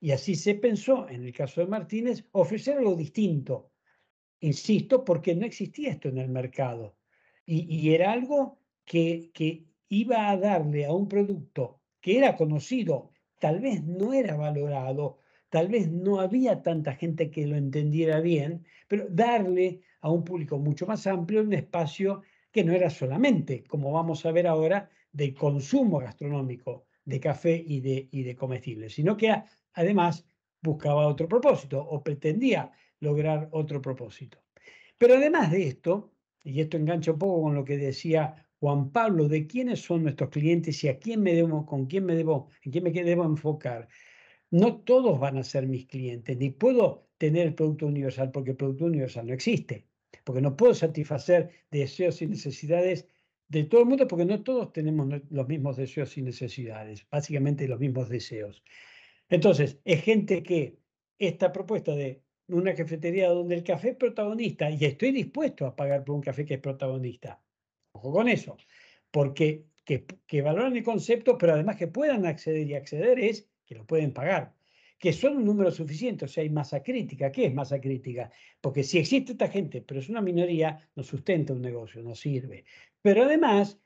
y 0.00 0.10
así 0.10 0.34
se 0.34 0.56
pensó, 0.56 1.08
en 1.08 1.24
el 1.24 1.32
caso 1.32 1.60
de 1.60 1.68
Martínez, 1.68 2.26
ofrecer 2.32 2.78
algo 2.78 2.96
distinto. 2.96 3.70
Insisto, 4.40 5.04
porque 5.04 5.36
no 5.36 5.46
existía 5.46 5.92
esto 5.92 6.08
en 6.08 6.18
el 6.18 6.30
mercado. 6.30 6.96
Y, 7.46 7.90
era 7.94 8.10
algo 8.10 8.58
que, 8.84 9.30
que 9.32 9.71
iba 9.92 10.30
a 10.30 10.38
darle 10.38 10.86
a 10.86 10.92
un 10.92 11.06
producto 11.06 11.82
que 12.00 12.16
era 12.16 12.34
conocido, 12.34 13.10
tal 13.38 13.60
vez 13.60 13.84
no 13.84 14.14
era 14.14 14.36
valorado, 14.36 15.18
tal 15.50 15.68
vez 15.68 15.90
no 15.90 16.18
había 16.18 16.62
tanta 16.62 16.94
gente 16.94 17.30
que 17.30 17.46
lo 17.46 17.56
entendiera 17.56 18.20
bien, 18.20 18.64
pero 18.88 19.06
darle 19.10 19.82
a 20.00 20.10
un 20.10 20.24
público 20.24 20.58
mucho 20.58 20.86
más 20.86 21.06
amplio 21.06 21.42
un 21.42 21.52
espacio 21.52 22.22
que 22.50 22.64
no 22.64 22.72
era 22.72 22.88
solamente, 22.88 23.64
como 23.64 23.92
vamos 23.92 24.24
a 24.24 24.32
ver 24.32 24.46
ahora, 24.46 24.88
de 25.12 25.34
consumo 25.34 25.98
gastronómico, 25.98 26.86
de 27.04 27.20
café 27.20 27.62
y 27.66 27.80
de, 27.80 28.08
y 28.10 28.22
de 28.22 28.34
comestibles, 28.34 28.94
sino 28.94 29.14
que 29.14 29.30
además 29.74 30.24
buscaba 30.62 31.06
otro 31.06 31.28
propósito 31.28 31.78
o 31.82 32.02
pretendía 32.02 32.72
lograr 33.00 33.46
otro 33.52 33.82
propósito. 33.82 34.38
Pero 34.96 35.16
además 35.16 35.50
de 35.50 35.68
esto, 35.68 36.14
y 36.44 36.62
esto 36.62 36.78
engancha 36.78 37.12
un 37.12 37.18
poco 37.18 37.42
con 37.42 37.54
lo 37.54 37.64
que 37.64 37.76
decía 37.76 38.46
Juan 38.62 38.92
Pablo, 38.92 39.26
de 39.26 39.48
quiénes 39.48 39.80
son 39.80 40.04
nuestros 40.04 40.30
clientes 40.30 40.84
y 40.84 40.88
a 40.88 41.00
quién 41.00 41.20
me 41.20 41.34
debo, 41.34 41.66
con 41.66 41.86
quién 41.86 42.04
me 42.04 42.14
debo, 42.14 42.48
en 42.62 42.70
quién 42.70 42.84
me 42.84 42.92
debo 42.92 43.24
enfocar. 43.24 43.88
No 44.52 44.82
todos 44.82 45.18
van 45.18 45.36
a 45.36 45.42
ser 45.42 45.66
mis 45.66 45.86
clientes, 45.86 46.36
ni 46.38 46.50
puedo 46.50 47.08
tener 47.18 47.48
el 47.48 47.54
producto 47.56 47.88
universal 47.88 48.30
porque 48.30 48.50
el 48.50 48.56
producto 48.56 48.84
universal 48.84 49.26
no 49.26 49.34
existe, 49.34 49.88
porque 50.22 50.40
no 50.40 50.56
puedo 50.56 50.74
satisfacer 50.74 51.50
deseos 51.72 52.22
y 52.22 52.28
necesidades 52.28 53.08
de 53.48 53.64
todo 53.64 53.80
el 53.80 53.88
mundo, 53.88 54.06
porque 54.06 54.26
no 54.26 54.44
todos 54.44 54.72
tenemos 54.72 55.08
los 55.28 55.48
mismos 55.48 55.76
deseos 55.76 56.16
y 56.16 56.22
necesidades, 56.22 57.04
básicamente 57.10 57.66
los 57.66 57.80
mismos 57.80 58.08
deseos. 58.08 58.62
Entonces, 59.28 59.80
es 59.84 60.02
gente 60.04 60.44
que 60.44 60.78
esta 61.18 61.52
propuesta 61.52 61.96
de 61.96 62.22
una 62.46 62.76
cafetería 62.76 63.28
donde 63.28 63.56
el 63.56 63.64
café 63.64 63.88
es 63.88 63.96
protagonista, 63.96 64.70
y 64.70 64.84
estoy 64.84 65.10
dispuesto 65.10 65.66
a 65.66 65.74
pagar 65.74 66.04
por 66.04 66.14
un 66.14 66.22
café 66.22 66.44
que 66.44 66.54
es 66.54 66.60
protagonista, 66.60 67.42
ojo 67.92 68.12
con 68.12 68.28
eso, 68.28 68.56
porque 69.10 69.66
que, 69.84 70.42
valoran 70.42 70.76
el 70.76 70.82
concepto, 70.82 71.36
pero 71.38 71.54
además 71.54 71.76
que 71.76 71.88
puedan 71.88 72.26
acceder 72.26 72.66
y 72.66 72.74
acceder 72.74 73.18
es 73.18 73.48
que 73.66 73.74
lo 73.74 73.86
pueden 73.86 74.12
pagar 74.12 74.54
que 74.98 75.12
son 75.12 75.36
un 75.36 75.44
número 75.44 75.72
suficiente, 75.72 76.26
o 76.26 76.28
sea, 76.28 76.44
hay 76.44 76.48
masa 76.48 76.80
crítica. 76.80 77.32
¿Qué 77.32 77.46
es 77.46 77.52
masa 77.52 77.80
crítica? 77.80 78.30
Porque 78.60 78.84
si 78.84 78.98
existe 78.98 79.32
esta 79.32 79.48
gente, 79.48 79.82
pero 79.82 79.98
es 79.98 80.08
una 80.08 80.20
minoría, 80.20 80.88
no 80.94 81.02
sustenta 81.02 81.52
un 81.52 81.60
negocio, 81.60 82.04
no 82.04 82.14
sirve. 82.14 82.64
Pero 83.00 83.24
además, 83.24 83.80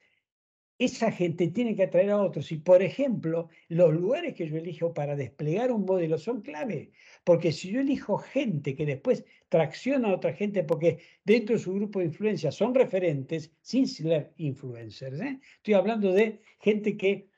esa 0.78 1.11
gente 1.11 1.49
tiene 1.49 1.75
que 1.75 1.85
atraer 1.85 2.11
a 2.11 2.23
otros. 2.23 2.52
Y, 2.52 2.56
por 2.59 2.83
ejemplo, 2.83 3.49
los 3.68 3.95
lugares 3.95 4.35
que 4.35 4.49
yo 4.49 4.56
elijo 4.56 4.92
para 4.92 5.16
desplegar 5.16 5.73
un 5.73 5.85
modelo 5.85 6.18
son 6.18 6.42
clave. 6.42 6.92
Porque 7.25 7.52
si 7.52 7.71
yo 7.71 7.80
elijo 7.80 8.18
gente 8.18 8.76
que 8.76 8.87
después 8.87 9.25
tracciona 9.49 10.09
a 10.09 10.14
otra 10.14 10.33
gente 10.33 10.64
porque 10.64 10.99
dentro 11.25 11.56
de 11.56 11.62
su 11.62 11.75
grupo 11.75 12.00
de 12.00 12.06
influencia 12.06 12.52
son 12.52 12.75
referentes, 12.75 13.52
sin 13.62 13.87
ser 13.87 14.33
influencers, 14.37 15.21
¿eh? 15.21 15.40
estoy 15.56 15.75
hablando 15.75 16.12
de 16.12 16.40
gente 16.61 16.97
que, 16.97 17.28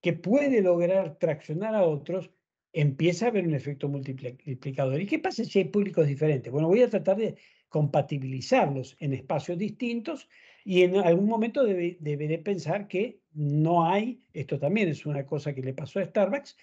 que 0.00 0.12
puede 0.12 0.62
lograr 0.62 1.18
traccionar 1.18 1.74
a 1.74 1.84
otros 1.84 2.30
empieza 2.76 3.24
a 3.24 3.28
haber 3.30 3.46
un 3.46 3.54
efecto 3.54 3.88
multiplicador. 3.88 5.00
¿Y 5.00 5.06
qué 5.06 5.18
pasa 5.18 5.44
si 5.44 5.60
hay 5.60 5.64
públicos 5.64 6.06
diferentes? 6.06 6.52
Bueno, 6.52 6.68
voy 6.68 6.82
a 6.82 6.90
tratar 6.90 7.16
de 7.16 7.36
compatibilizarlos 7.68 8.96
en 9.00 9.12
espacios 9.12 9.58
distintos 9.58 10.28
y 10.64 10.82
en 10.82 10.96
algún 10.96 11.28
momento 11.28 11.64
deberé 11.64 12.38
pensar 12.38 12.88
que 12.88 13.20
no 13.34 13.84
hay, 13.84 14.20
esto 14.32 14.58
también 14.58 14.88
es 14.88 15.06
una 15.06 15.26
cosa 15.26 15.54
que 15.54 15.62
le 15.62 15.74
pasó 15.74 16.00
a 16.00 16.04
Starbucks, 16.04 16.56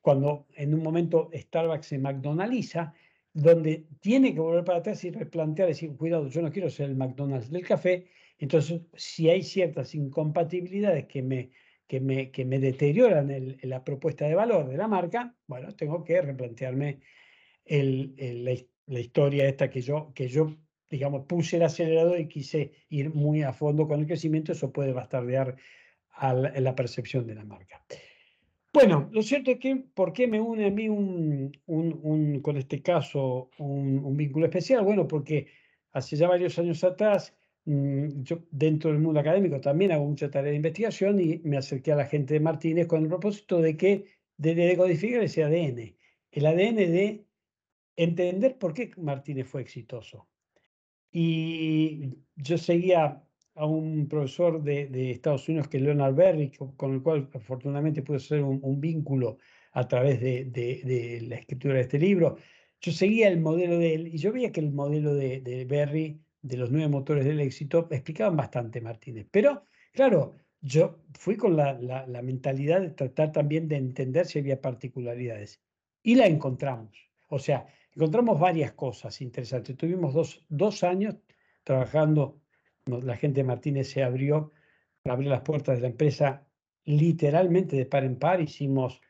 cuando 0.00 0.46
en 0.54 0.74
un 0.74 0.82
momento 0.82 1.30
Starbucks 1.32 1.86
se 1.86 1.98
McDonaldiza, 1.98 2.92
donde 3.32 3.86
tiene 4.00 4.34
que 4.34 4.40
volver 4.40 4.64
para 4.64 4.78
atrás 4.78 5.04
y 5.04 5.10
replantear, 5.10 5.68
decir, 5.68 5.96
cuidado, 5.96 6.28
yo 6.28 6.42
no 6.42 6.50
quiero 6.50 6.70
ser 6.70 6.90
el 6.90 6.96
McDonald's 6.96 7.50
del 7.50 7.66
café, 7.66 8.06
entonces 8.38 8.82
si 8.94 9.28
hay 9.28 9.42
ciertas 9.42 9.94
incompatibilidades 9.94 11.06
que 11.06 11.22
me 11.22 11.50
que 11.86 12.00
me, 12.00 12.30
que 12.30 12.44
me 12.44 12.58
deterioran 12.58 13.56
la 13.62 13.84
propuesta 13.84 14.26
de 14.26 14.34
valor 14.34 14.68
de 14.68 14.76
la 14.76 14.88
marca, 14.88 15.34
bueno, 15.46 15.74
tengo 15.74 16.02
que 16.02 16.20
replantearme 16.20 17.00
el, 17.64 18.68
la, 18.86 19.00
historia 19.00 19.48
esta 19.48 19.70
que 19.70 19.80
yo, 19.80 20.12
que 20.14 20.28
yo, 20.28 20.56
digamos, 20.90 21.26
puse 21.26 21.56
el 21.56 21.62
acelerador 21.62 22.20
y 22.20 22.28
quise 22.28 22.72
ir 22.88 23.12
muy 23.14 23.42
a 23.42 23.52
fondo 23.52 23.86
con 23.88 24.00
el 24.00 24.06
crecimiento, 24.06 24.52
eso 24.52 24.72
puede 24.72 24.92
bastardear 24.92 25.56
a 26.10 26.32
la, 26.32 26.74
percepción 26.74 27.26
de 27.26 27.34
la 27.34 27.44
marca. 27.44 27.84
Bueno, 28.72 29.08
lo 29.12 29.22
cierto 29.22 29.52
es 29.52 29.58
que, 29.58 29.76
¿por 29.76 30.12
qué 30.12 30.26
me 30.26 30.40
une 30.40 30.66
a 30.66 30.70
mí 30.70 30.88
un, 30.88 31.52
un, 31.66 32.40
con 32.40 32.56
este 32.56 32.82
caso 32.82 33.50
un, 33.58 33.98
un, 34.04 34.16
vínculo 34.16 34.46
especial? 34.46 34.84
Bueno, 34.84 35.06
porque 35.06 35.48
hace 35.92 36.16
ya 36.16 36.28
varios 36.28 36.58
años 36.58 36.82
atrás, 36.84 37.34
mm, 37.64 38.22
yo 38.22 38.40
dentro 38.50 38.90
del 38.90 39.00
mundo 39.00 39.20
académico 39.20 39.60
también 39.60 39.92
hago 39.92 40.04
mucha 40.04 40.30
tarea 40.30 40.50
de 40.50 40.56
investigación 40.56 41.20
y 41.20 41.38
me 41.44 41.56
acerqué 41.56 41.92
a 41.92 41.96
la 41.96 42.06
gente 42.06 42.34
de 42.34 42.40
Martínez 42.40 42.86
con 42.86 43.02
el 43.02 43.08
propósito 43.08 43.60
de 43.60 43.76
que 43.76 44.04
de 44.36 44.54
decodificar 44.54 45.22
ese 45.22 45.44
ADN, 45.44 45.94
el 46.32 46.46
ADN 46.46 46.76
de 46.76 47.23
entender 47.96 48.58
por 48.58 48.74
qué 48.74 48.90
Martínez 48.96 49.48
fue 49.48 49.62
exitoso. 49.62 50.28
Y 51.10 52.10
yo 52.36 52.58
seguía 52.58 53.22
a 53.54 53.66
un 53.66 54.08
profesor 54.08 54.62
de, 54.62 55.10
Estados 55.12 55.48
Unidos 55.48 55.68
que 55.68 55.76
es 55.76 55.82
Leonard 55.82 56.14
Berry, 56.14 56.50
con 56.76 56.94
el 56.94 57.02
cual 57.02 57.30
afortunadamente 57.32 58.02
pude 58.02 58.16
hacer 58.16 58.42
un, 58.42 58.80
vínculo 58.80 59.38
a 59.72 59.86
través 59.86 60.20
de, 60.20 61.20
la 61.28 61.36
escritura 61.36 61.74
de 61.74 61.82
este 61.82 61.98
libro. 61.98 62.36
Yo 62.80 62.92
seguía 62.92 63.28
el 63.28 63.40
modelo 63.40 63.78
de 63.78 63.94
él 63.94 64.08
y 64.08 64.18
yo 64.18 64.32
veía 64.32 64.52
que 64.52 64.60
el 64.60 64.72
modelo 64.72 65.14
de, 65.14 65.66
Berry, 65.68 66.20
de 66.42 66.56
los 66.56 66.70
nueve 66.70 66.88
motores 66.88 67.24
del 67.24 67.40
éxito, 67.40 67.88
explicaban 67.90 68.36
bastante 68.36 68.80
Martínez. 68.80 69.26
Pero, 69.30 69.64
claro, 69.92 70.36
yo 70.60 70.98
fui 71.18 71.36
con 71.36 71.56
la, 71.56 71.74
la 71.74 72.22
mentalidad 72.22 72.80
de 72.80 72.90
tratar 72.90 73.32
también 73.32 73.68
de 73.68 73.76
entender 73.76 74.26
si 74.26 74.40
había 74.40 74.60
particularidades. 74.60 75.62
Y 76.02 76.16
la 76.16 76.26
encontramos. 76.26 76.90
O 77.28 77.38
sea, 77.38 77.66
encontramos 77.94 78.38
varias 78.38 78.72
cosas 78.72 79.20
interesantes. 79.20 79.76
Tuvimos 79.76 80.14
dos, 80.14 80.44
dos 80.48 80.82
años 80.84 81.16
trabajando 81.62 82.40
la 82.86 83.16
gente 83.16 83.40
de 83.40 83.44
Martínez 83.44 83.88
se 83.90 84.02
abrió, 84.02 84.52
abrió 85.04 85.30
las 85.30 85.42
puertas 85.42 85.76
de 85.76 85.82
la 85.82 85.88
empresa 85.88 86.46
literalmente 86.84 87.76
de 87.76 87.86
par 87.86 88.04
en 88.04 88.18
par. 88.18 88.40
Hicimos, 88.40 89.00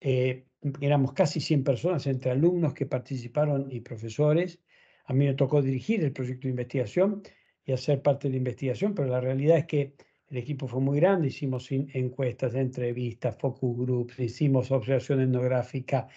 eh, 0.00 0.46
éramos 0.80 1.12
casi 1.12 1.40
100 1.40 1.64
personas 1.64 2.06
entre 2.06 2.30
alumnos 2.30 2.74
que 2.74 2.86
participaron 2.86 3.68
y 3.70 3.80
profesores. 3.80 4.60
A 5.06 5.14
mí 5.14 5.24
me 5.26 5.34
tocó 5.34 5.62
dirigir 5.62 6.04
el 6.04 6.12
proyecto 6.12 6.46
de 6.46 6.50
investigación 6.50 7.22
y 7.64 7.72
hacer 7.72 8.02
parte 8.02 8.28
de 8.28 8.32
la 8.32 8.38
investigación, 8.38 8.94
pero 8.94 9.08
la 9.08 9.20
realidad 9.20 9.58
es 9.58 9.66
que 9.66 9.94
el 10.30 10.36
equipo 10.36 10.68
fue 10.68 10.80
muy 10.80 11.00
grande, 11.00 11.28
hicimos 11.28 11.70
encuestas, 11.70 12.54
entrevistas, 12.54 13.36
focus 13.38 13.78
groups, 13.78 14.18
hicimos 14.18 14.70
observación 14.70 15.22
etnográfica, 15.22 16.08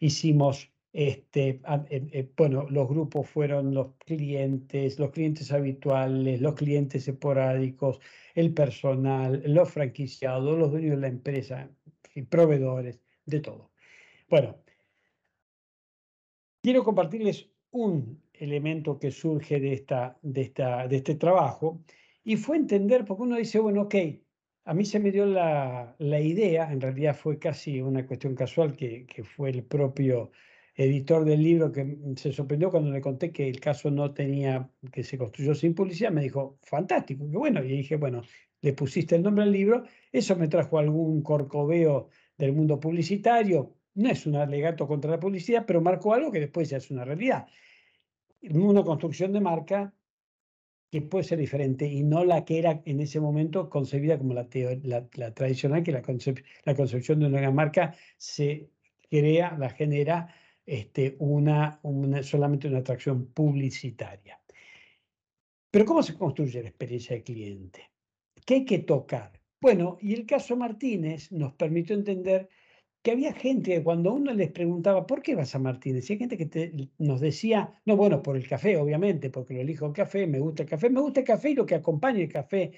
hicimos 0.00 0.72
este, 0.92 1.48
eh, 1.50 2.08
eh, 2.12 2.32
bueno, 2.36 2.66
los 2.68 2.88
grupos 2.88 3.28
fueron 3.28 3.74
los 3.74 3.94
clientes, 3.98 4.98
los 4.98 5.10
clientes 5.10 5.52
habituales, 5.52 6.40
los 6.40 6.54
clientes 6.54 7.06
esporádicos, 7.06 8.00
el 8.34 8.52
personal, 8.54 9.42
los 9.46 9.70
franquiciados, 9.70 10.58
los 10.58 10.70
dueños 10.70 10.92
de 10.92 11.00
la 11.00 11.08
empresa, 11.08 11.70
proveedores, 12.28 13.00
de 13.26 13.40
todo. 13.40 13.70
Bueno, 14.28 14.56
quiero 16.62 16.82
compartirles 16.84 17.48
un 17.70 18.22
elemento 18.32 18.98
que 18.98 19.10
surge 19.10 19.60
de, 19.60 19.72
esta, 19.74 20.18
de, 20.22 20.40
esta, 20.42 20.88
de 20.88 20.96
este 20.96 21.14
trabajo 21.14 21.82
y 22.24 22.36
fue 22.36 22.56
entender, 22.56 23.04
porque 23.04 23.22
uno 23.22 23.36
dice, 23.36 23.60
bueno, 23.60 23.82
ok, 23.82 23.94
a 24.64 24.74
mí 24.74 24.84
se 24.84 24.98
me 24.98 25.10
dio 25.10 25.26
la, 25.26 25.94
la 25.98 26.20
idea, 26.20 26.70
en 26.72 26.80
realidad 26.80 27.16
fue 27.16 27.38
casi 27.38 27.80
una 27.80 28.06
cuestión 28.06 28.34
casual 28.34 28.76
que, 28.76 29.06
que 29.06 29.24
fue 29.24 29.50
el 29.50 29.64
propio 29.64 30.32
editor 30.80 31.26
del 31.26 31.42
libro 31.42 31.70
que 31.70 31.98
se 32.16 32.32
sorprendió 32.32 32.70
cuando 32.70 32.90
le 32.90 33.02
conté 33.02 33.30
que 33.32 33.48
el 33.48 33.60
caso 33.60 33.90
no 33.90 34.14
tenía, 34.14 34.70
que 34.90 35.04
se 35.04 35.18
construyó 35.18 35.54
sin 35.54 35.74
publicidad, 35.74 36.10
me 36.10 36.22
dijo, 36.22 36.58
fantástico, 36.62 37.28
qué 37.30 37.36
bueno. 37.36 37.62
Y 37.62 37.68
dije, 37.68 37.96
bueno, 37.96 38.22
le 38.62 38.72
pusiste 38.72 39.16
el 39.16 39.22
nombre 39.22 39.44
al 39.44 39.52
libro, 39.52 39.84
eso 40.10 40.36
me 40.36 40.48
trajo 40.48 40.78
algún 40.78 41.22
corcoveo 41.22 42.08
del 42.38 42.54
mundo 42.54 42.80
publicitario, 42.80 43.76
no 43.94 44.08
es 44.08 44.24
un 44.26 44.36
alegato 44.36 44.86
contra 44.86 45.10
la 45.10 45.20
publicidad, 45.20 45.64
pero 45.66 45.82
marcó 45.82 46.14
algo 46.14 46.32
que 46.32 46.40
después 46.40 46.70
ya 46.70 46.78
es 46.78 46.90
una 46.90 47.04
realidad. 47.04 47.46
Una 48.42 48.82
construcción 48.82 49.32
de 49.32 49.40
marca 49.40 49.94
que 50.90 51.02
puede 51.02 51.24
ser 51.24 51.38
diferente 51.38 51.86
y 51.86 52.02
no 52.02 52.24
la 52.24 52.44
que 52.46 52.58
era 52.58 52.80
en 52.86 53.00
ese 53.00 53.20
momento 53.20 53.68
concebida 53.68 54.16
como 54.16 54.32
la, 54.32 54.48
la, 54.82 55.34
tradicional, 55.34 55.82
que 55.82 55.92
la, 55.92 56.02
la 56.64 56.74
concepción 56.74 57.20
de 57.20 57.26
una 57.26 57.50
marca 57.50 57.94
se 58.16 58.70
crea, 59.10 59.56
la 59.58 59.68
genera 59.68 60.34
este, 60.70 61.16
una, 61.18 61.80
solamente 62.22 62.68
una 62.68 62.78
atracción 62.78 63.26
publicitaria. 63.32 64.40
Pero 65.68 65.84
¿cómo 65.84 66.00
se 66.00 66.14
construye 66.14 66.62
la 66.62 66.68
experiencia 66.68 67.16
de 67.16 67.24
cliente? 67.24 67.90
¿Qué 68.46 68.54
hay 68.54 68.64
que 68.64 68.78
tocar? 68.78 69.32
Bueno, 69.60 69.98
y 70.00 70.14
el 70.14 70.26
caso 70.26 70.56
Martínez 70.56 71.32
nos 71.32 71.54
permitió 71.54 71.96
entender 71.96 72.48
que 73.02 73.10
había 73.10 73.32
gente 73.32 73.72
que 73.72 73.82
cuando 73.82 74.12
uno 74.12 74.32
les 74.32 74.52
preguntaba, 74.52 75.08
¿por 75.08 75.22
qué 75.22 75.34
vas 75.34 75.52
a 75.56 75.58
Martínez? 75.58 76.08
Y 76.08 76.12
hay 76.12 76.18
gente 76.20 76.36
que 76.36 76.88
nos 76.98 77.20
decía, 77.20 77.74
no, 77.84 77.96
bueno, 77.96 78.22
por 78.22 78.36
el 78.36 78.46
café, 78.46 78.76
obviamente, 78.76 79.28
porque 79.28 79.54
lo 79.54 79.62
elijo 79.62 79.86
el 79.86 79.92
café, 79.92 80.28
me 80.28 80.38
gusta 80.38 80.62
el 80.62 80.68
café, 80.68 80.88
me 80.88 81.00
gusta 81.00 81.18
el 81.18 81.26
café 81.26 81.50
y 81.50 81.54
lo 81.54 81.66
que 81.66 81.74
acompaña 81.74 82.20
el 82.20 82.28
café. 82.28 82.70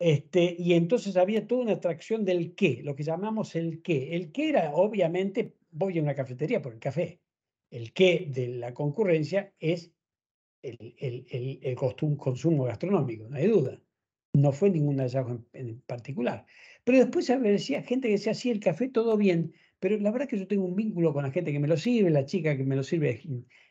Este, 0.00 0.56
y 0.58 0.72
entonces 0.74 1.16
había 1.16 1.46
toda 1.46 1.62
una 1.62 1.72
atracción 1.74 2.24
del 2.24 2.56
qué, 2.56 2.80
lo 2.82 2.96
que 2.96 3.04
llamamos 3.04 3.54
el 3.54 3.82
qué. 3.82 4.16
El 4.16 4.32
qué 4.32 4.48
era, 4.48 4.72
obviamente, 4.74 5.57
voy 5.70 5.98
a 5.98 6.02
una 6.02 6.14
cafetería 6.14 6.62
por 6.62 6.72
el 6.72 6.78
café. 6.78 7.20
El 7.70 7.92
qué 7.92 8.26
de 8.30 8.48
la 8.48 8.72
concurrencia 8.74 9.52
es 9.58 9.92
el, 10.62 10.94
el, 10.98 11.60
el, 11.62 11.76
consumo 11.76 12.64
gastronómico, 12.64 13.28
no 13.28 13.36
hay 13.36 13.46
duda. 13.46 13.80
No 14.32 14.52
fue 14.52 14.70
ningún 14.70 14.98
hallazgo 14.98 15.44
en, 15.52 15.80
particular. 15.82 16.46
Pero 16.84 16.98
después 16.98 17.26
decía 17.26 17.82
gente 17.82 18.08
que 18.08 18.12
decía, 18.12 18.34
sí, 18.34 18.50
el 18.50 18.60
café 18.60 18.88
todo 18.88 19.16
bien, 19.16 19.52
pero 19.80 19.98
la 19.98 20.10
verdad 20.10 20.28
que 20.28 20.38
yo 20.38 20.46
tengo 20.46 20.64
un 20.64 20.76
vínculo 20.76 21.12
con 21.12 21.24
la 21.24 21.30
gente 21.30 21.52
que 21.52 21.60
me 21.60 21.68
lo 21.68 21.76
sirve, 21.76 22.10
la 22.10 22.24
chica 22.24 22.56
que 22.56 22.64
me 22.64 22.76
lo 22.76 22.82
sirve 22.82 23.20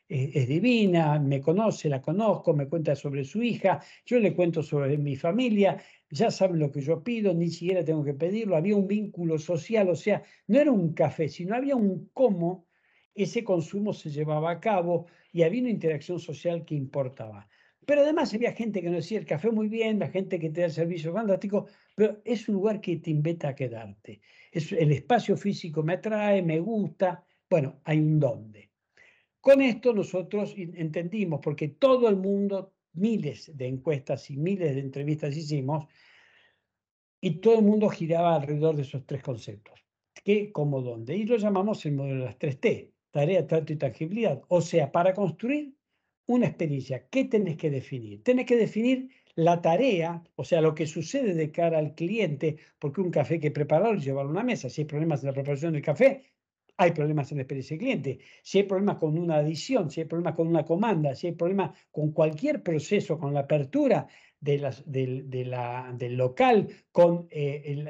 es, 0.10 0.48
divina, 0.48 1.20
me 1.20 1.42
conoce, 1.42 1.90
la 1.90 2.02
conozco, 2.02 2.54
me 2.54 2.68
cuenta 2.68 2.96
sobre 2.96 3.24
su 3.24 3.44
hija, 3.44 3.82
yo 4.06 4.20
le 4.20 4.34
cuento 4.34 4.64
sobre 4.64 4.98
mi 4.98 5.16
familia, 5.16 5.82
ya 6.10 6.32
saben 6.32 6.60
lo 6.60 6.72
que 6.72 6.82
yo 6.82 7.04
pido, 7.04 7.34
ni 7.34 7.50
siquiera 7.50 7.84
tengo 7.84 8.04
que 8.04 8.14
pedirlo, 8.14 8.56
había 8.56 8.76
un 8.76 8.88
vínculo 8.88 9.38
social, 9.38 9.90
o 9.90 9.96
sea, 9.96 10.24
no 10.48 10.60
era 10.60 10.72
un 10.72 10.94
café, 10.94 11.28
sino 11.28 11.56
había 11.56 11.76
un 11.76 12.10
cómo 12.14 12.68
ese 13.14 13.44
consumo 13.44 13.94
se 13.94 14.10
llevaba 14.10 14.52
a 14.52 14.60
cabo 14.60 15.08
y 15.34 15.42
había 15.42 15.62
una 15.62 15.72
interacción 15.72 16.20
social 16.20 16.64
que 16.64 16.76
importaba. 16.76 17.50
Pero 17.86 18.02
además 18.02 18.34
había 18.34 18.52
gente 18.54 18.82
que 18.82 18.90
nos 18.90 18.98
decía 18.98 19.18
el 19.20 19.26
café 19.26 19.50
muy 19.50 19.70
bien, 19.70 20.00
la 20.00 20.10
gente 20.10 20.40
que 20.40 20.50
te 20.50 20.62
da 20.62 20.68
el 20.68 20.74
servicio 20.74 21.14
fantástico, 21.14 21.68
pero 21.96 22.22
es 22.26 22.48
un 22.48 22.56
lugar 22.56 22.82
que 22.82 22.98
te 22.98 23.10
invita 23.10 23.50
a 23.50 23.56
quedarte. 23.56 24.22
Es, 24.52 24.72
el 24.72 24.92
espacio 24.92 25.36
físico 25.38 25.84
me 25.84 25.94
atrae, 25.94 26.42
me 26.42 26.60
gusta, 26.60 27.26
bueno, 27.50 27.80
hay 27.86 28.00
un 28.00 28.20
dónde. 28.20 28.67
Con 29.48 29.62
esto 29.62 29.94
nosotros 29.94 30.56
entendimos, 30.58 31.40
porque 31.42 31.70
todo 31.70 32.10
el 32.10 32.18
mundo, 32.18 32.74
miles 32.92 33.50
de 33.56 33.66
encuestas 33.66 34.30
y 34.30 34.36
miles 34.36 34.76
de 34.76 34.82
entrevistas 34.82 35.38
hicimos, 35.38 35.86
y 37.22 37.36
todo 37.40 37.60
el 37.60 37.64
mundo 37.64 37.88
giraba 37.88 38.36
alrededor 38.36 38.76
de 38.76 38.82
esos 38.82 39.06
tres 39.06 39.24
conceptos. 39.24 39.80
¿Qué, 40.22 40.52
cómo, 40.52 40.82
dónde? 40.82 41.16
Y 41.16 41.24
lo 41.24 41.38
llamamos 41.38 41.86
el 41.86 41.94
modelo 41.94 42.20
de 42.20 42.26
las 42.26 42.38
tres 42.38 42.60
T, 42.60 42.92
tarea, 43.10 43.48
trato 43.48 43.72
y 43.72 43.78
tangibilidad. 43.78 44.42
O 44.50 44.60
sea, 44.60 44.92
para 44.92 45.14
construir 45.14 45.74
una 46.26 46.48
experiencia, 46.48 47.08
¿qué 47.08 47.24
tenés 47.24 47.56
que 47.56 47.70
definir? 47.70 48.24
Tenés 48.24 48.48
que 48.48 48.58
definir 48.58 49.12
la 49.36 49.62
tarea, 49.62 50.22
o 50.36 50.44
sea, 50.44 50.60
lo 50.60 50.76
que 50.76 50.86
sucede 50.86 51.34
de 51.34 51.52
cara 51.54 51.78
al 51.78 51.96
cliente, 51.96 52.58
porque 52.80 53.00
un 53.00 53.12
café 53.12 53.40
que 53.40 53.52
preparar 53.52 53.96
y 53.96 54.02
llevarlo 54.02 54.32
a 54.32 54.34
una 54.34 54.44
mesa, 54.44 54.70
si 54.70 54.82
hay 54.82 54.88
problemas 54.88 55.22
en 55.24 55.28
la 55.28 55.34
preparación 55.34 55.72
del 55.72 55.84
café, 55.84 56.37
hay 56.78 56.92
problemas 56.92 57.32
en 57.32 57.38
la 57.38 57.42
experiencia 57.44 57.76
del 57.76 57.80
cliente. 57.80 58.20
Si 58.44 58.60
hay 58.60 58.64
problemas 58.66 58.98
con 58.98 59.18
una 59.18 59.38
adición, 59.38 59.90
si 59.90 60.02
hay 60.02 60.08
problemas 60.08 60.36
con 60.36 60.48
una 60.48 60.64
comanda, 60.64 61.16
si 61.16 61.28
hay 61.28 61.34
problemas 61.34 61.78
con 61.92 62.12
cualquier 62.12 62.62
proceso, 62.62 63.18
con 63.18 63.34
la 63.34 63.42
apertura 63.42 64.08
de 64.40 64.60
las, 64.60 64.90
del, 64.90 65.30
de 65.30 65.46
la, 65.46 65.92
del 65.98 66.16
local, 66.16 66.68
con 66.92 67.28
eh, 67.32 67.84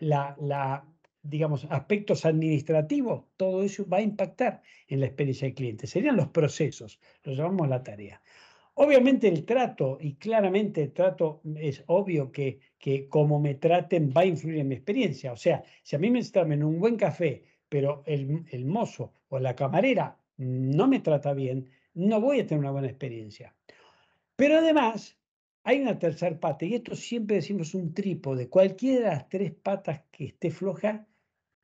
la, 0.00 0.36
la, 0.38 0.86
digamos, 1.22 1.66
aspectos 1.70 2.24
administrativos, 2.26 3.24
todo 3.36 3.62
eso 3.62 3.88
va 3.88 3.98
a 3.98 4.02
impactar 4.02 4.62
en 4.86 5.00
la 5.00 5.06
experiencia 5.06 5.46
del 5.46 5.54
cliente. 5.54 5.86
Serían 5.86 6.16
los 6.16 6.28
procesos, 6.28 7.00
lo 7.24 7.32
llamamos 7.32 7.68
la 7.68 7.82
tarea. 7.82 8.20
Obviamente 8.74 9.28
el 9.28 9.44
trato, 9.44 9.98
y 10.00 10.14
claramente 10.14 10.82
el 10.82 10.92
trato 10.92 11.42
es 11.56 11.84
obvio 11.86 12.30
que, 12.30 12.60
que 12.78 13.08
como 13.08 13.40
me 13.40 13.54
traten 13.54 14.12
va 14.16 14.22
a 14.22 14.26
influir 14.26 14.58
en 14.58 14.68
mi 14.68 14.74
experiencia. 14.74 15.32
O 15.32 15.36
sea, 15.36 15.62
si 15.82 15.96
a 15.96 15.98
mí 15.98 16.10
me 16.10 16.20
están 16.20 16.52
en 16.52 16.62
un 16.64 16.78
buen 16.78 16.96
café, 16.96 17.44
pero 17.70 18.02
el, 18.04 18.66
mozo 18.66 19.14
o 19.28 19.38
la 19.38 19.56
camarera 19.56 20.18
no 20.36 20.88
me 20.88 21.00
trata 21.00 21.32
bien, 21.32 21.70
no 21.94 22.20
voy 22.20 22.40
a 22.40 22.46
tener 22.46 22.60
una 22.60 22.72
buena 22.72 22.88
experiencia. 22.88 23.54
Pero 24.36 24.58
además, 24.58 25.16
hay 25.62 25.80
una 25.80 25.98
tercera 25.98 26.38
pata, 26.38 26.64
y 26.66 26.74
esto 26.74 26.96
siempre 26.96 27.36
decimos 27.36 27.74
un 27.74 27.94
trípode. 27.94 28.48
Cualquiera 28.48 29.10
de 29.10 29.14
las 29.14 29.28
tres 29.28 29.52
patas 29.52 30.02
que 30.10 30.26
esté 30.26 30.50
floja 30.50 31.06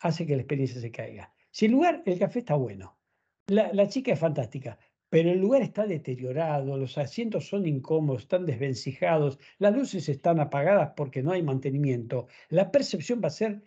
hace 0.01 0.27
que 0.27 0.37
la 0.37 0.42
experiencia 0.42 0.81
se 0.81 0.92
caiga. 0.92 1.35
Si 1.51 1.66
el 1.66 1.73
lugar, 1.73 2.03
el 2.07 2.19
café 2.19 2.38
está 2.38 2.55
bueno, 2.55 2.97
la, 3.49 3.73
la 3.73 3.88
chica 3.88 4.12
es 4.12 4.19
fantástica, 4.21 4.79
pero 5.09 5.31
el 5.31 5.40
lugar 5.40 5.62
está 5.62 5.87
deteriorado, 5.87 6.77
los 6.77 6.99
asientos 6.99 7.49
son 7.49 7.66
incómodos, 7.66 8.23
están 8.23 8.47
desvencijados, 8.47 9.38
las 9.59 9.75
luces 9.75 10.09
están 10.09 10.38
apagadas 10.38 10.92
porque 10.97 11.23
no 11.23 11.33
hay 11.33 11.42
mantenimiento, 11.42 12.29
la 12.49 12.71
percepción 12.71 13.21
va 13.23 13.29
a 13.29 13.31
ser, 13.31 13.62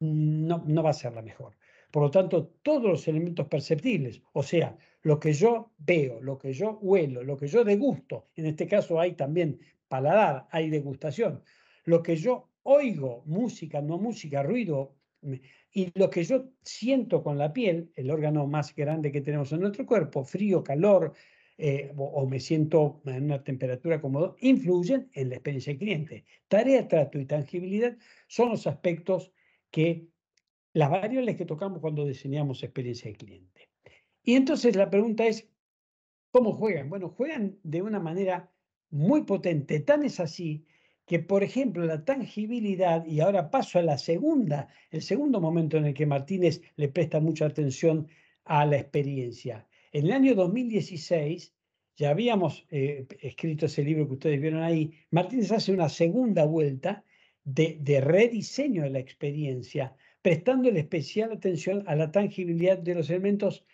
no, 0.00 0.64
no 0.66 0.82
va 0.82 0.90
a 0.90 0.94
ser 0.94 1.14
la 1.14 1.22
mejor. 1.22 1.57
Por 1.90 2.02
lo 2.02 2.10
tanto, 2.10 2.54
todos 2.62 2.84
los 2.84 3.08
elementos 3.08 3.46
perceptibles, 3.48 4.20
o 4.32 4.42
sea, 4.42 4.76
lo 5.02 5.18
que 5.18 5.32
yo 5.32 5.72
veo, 5.78 6.20
lo 6.20 6.38
que 6.38 6.52
yo 6.52 6.78
huelo, 6.82 7.22
lo 7.22 7.36
que 7.36 7.48
yo 7.48 7.64
degusto, 7.64 8.28
en 8.36 8.46
este 8.46 8.66
caso 8.66 9.00
hay 9.00 9.12
también 9.12 9.58
paladar, 9.88 10.46
hay 10.50 10.68
degustación, 10.68 11.42
lo 11.84 12.02
que 12.02 12.16
yo 12.16 12.50
oigo, 12.62 13.22
música, 13.24 13.80
no 13.80 13.96
música, 13.98 14.42
ruido, 14.42 14.94
y 15.72 15.90
lo 15.98 16.10
que 16.10 16.24
yo 16.24 16.50
siento 16.62 17.22
con 17.22 17.38
la 17.38 17.52
piel, 17.52 17.90
el 17.96 18.10
órgano 18.10 18.46
más 18.46 18.74
grande 18.74 19.10
que 19.10 19.20
tenemos 19.20 19.50
en 19.52 19.60
nuestro 19.60 19.86
cuerpo, 19.86 20.24
frío, 20.24 20.62
calor, 20.62 21.14
eh, 21.60 21.92
o, 21.96 22.24
me 22.26 22.38
siento 22.38 23.02
en 23.04 23.24
una 23.24 23.42
temperatura 23.42 24.00
cómoda, 24.00 24.34
influyen 24.38 25.10
en 25.12 25.30
la 25.30 25.36
experiencia 25.36 25.72
del 25.72 25.80
cliente. 25.80 26.24
Tarea, 26.46 26.86
trato 26.86 27.18
y 27.18 27.26
tangibilidad 27.26 27.96
son 28.28 28.50
los 28.50 28.68
aspectos 28.68 29.32
que, 29.72 30.06
las 30.78 30.90
variables 30.90 31.36
que 31.36 31.44
tocamos 31.44 31.80
cuando 31.80 32.06
diseñamos 32.06 32.62
experiencia 32.62 33.08
del 33.10 33.18
cliente. 33.18 33.68
Y 34.22 34.34
entonces 34.36 34.76
la 34.76 34.88
pregunta 34.88 35.26
es, 35.26 35.48
¿cómo 36.30 36.52
juegan? 36.52 36.88
Bueno, 36.88 37.08
juegan 37.08 37.58
de 37.64 37.82
una 37.82 37.98
manera 37.98 38.52
muy 38.90 39.24
potente, 39.24 39.80
tan 39.80 40.04
es 40.04 40.20
así 40.20 40.64
que, 41.04 41.18
por 41.18 41.42
ejemplo, 41.42 41.84
la 41.84 42.04
tangibilidad, 42.04 43.04
y 43.06 43.18
ahora 43.18 43.50
paso 43.50 43.80
a 43.80 43.82
la 43.82 43.98
segunda, 43.98 44.68
el 44.92 45.02
segundo 45.02 45.40
momento 45.40 45.78
en 45.78 45.86
el 45.86 45.94
que 45.94 46.06
Martínez 46.06 46.62
le 46.76 46.88
presta 46.88 47.18
mucha 47.18 47.46
atención 47.46 48.06
a 48.44 48.64
la 48.64 48.76
experiencia. 48.76 49.66
En 49.90 50.04
el 50.04 50.12
año 50.12 50.36
2016, 50.36 51.54
ya 51.96 52.10
habíamos 52.10 52.68
eh, 52.70 53.04
escrito 53.20 53.66
ese 53.66 53.82
libro 53.82 54.06
que 54.06 54.14
ustedes 54.14 54.40
vieron 54.40 54.62
ahí, 54.62 54.92
Martínez 55.10 55.50
hace 55.50 55.72
una 55.72 55.88
segunda 55.88 56.44
vuelta 56.44 57.02
de, 57.48 58.00
rediseño 58.00 58.82
de 58.82 58.90
la 58.90 58.98
experiencia, 58.98 59.96
prestando 60.22 60.68
especial 60.68 61.32
atención 61.32 61.84
a 61.86 61.94
la 61.94 62.10
tangibilidad 62.10 62.78
de 62.78 62.94
los 62.94 63.10
elementos 63.10 63.64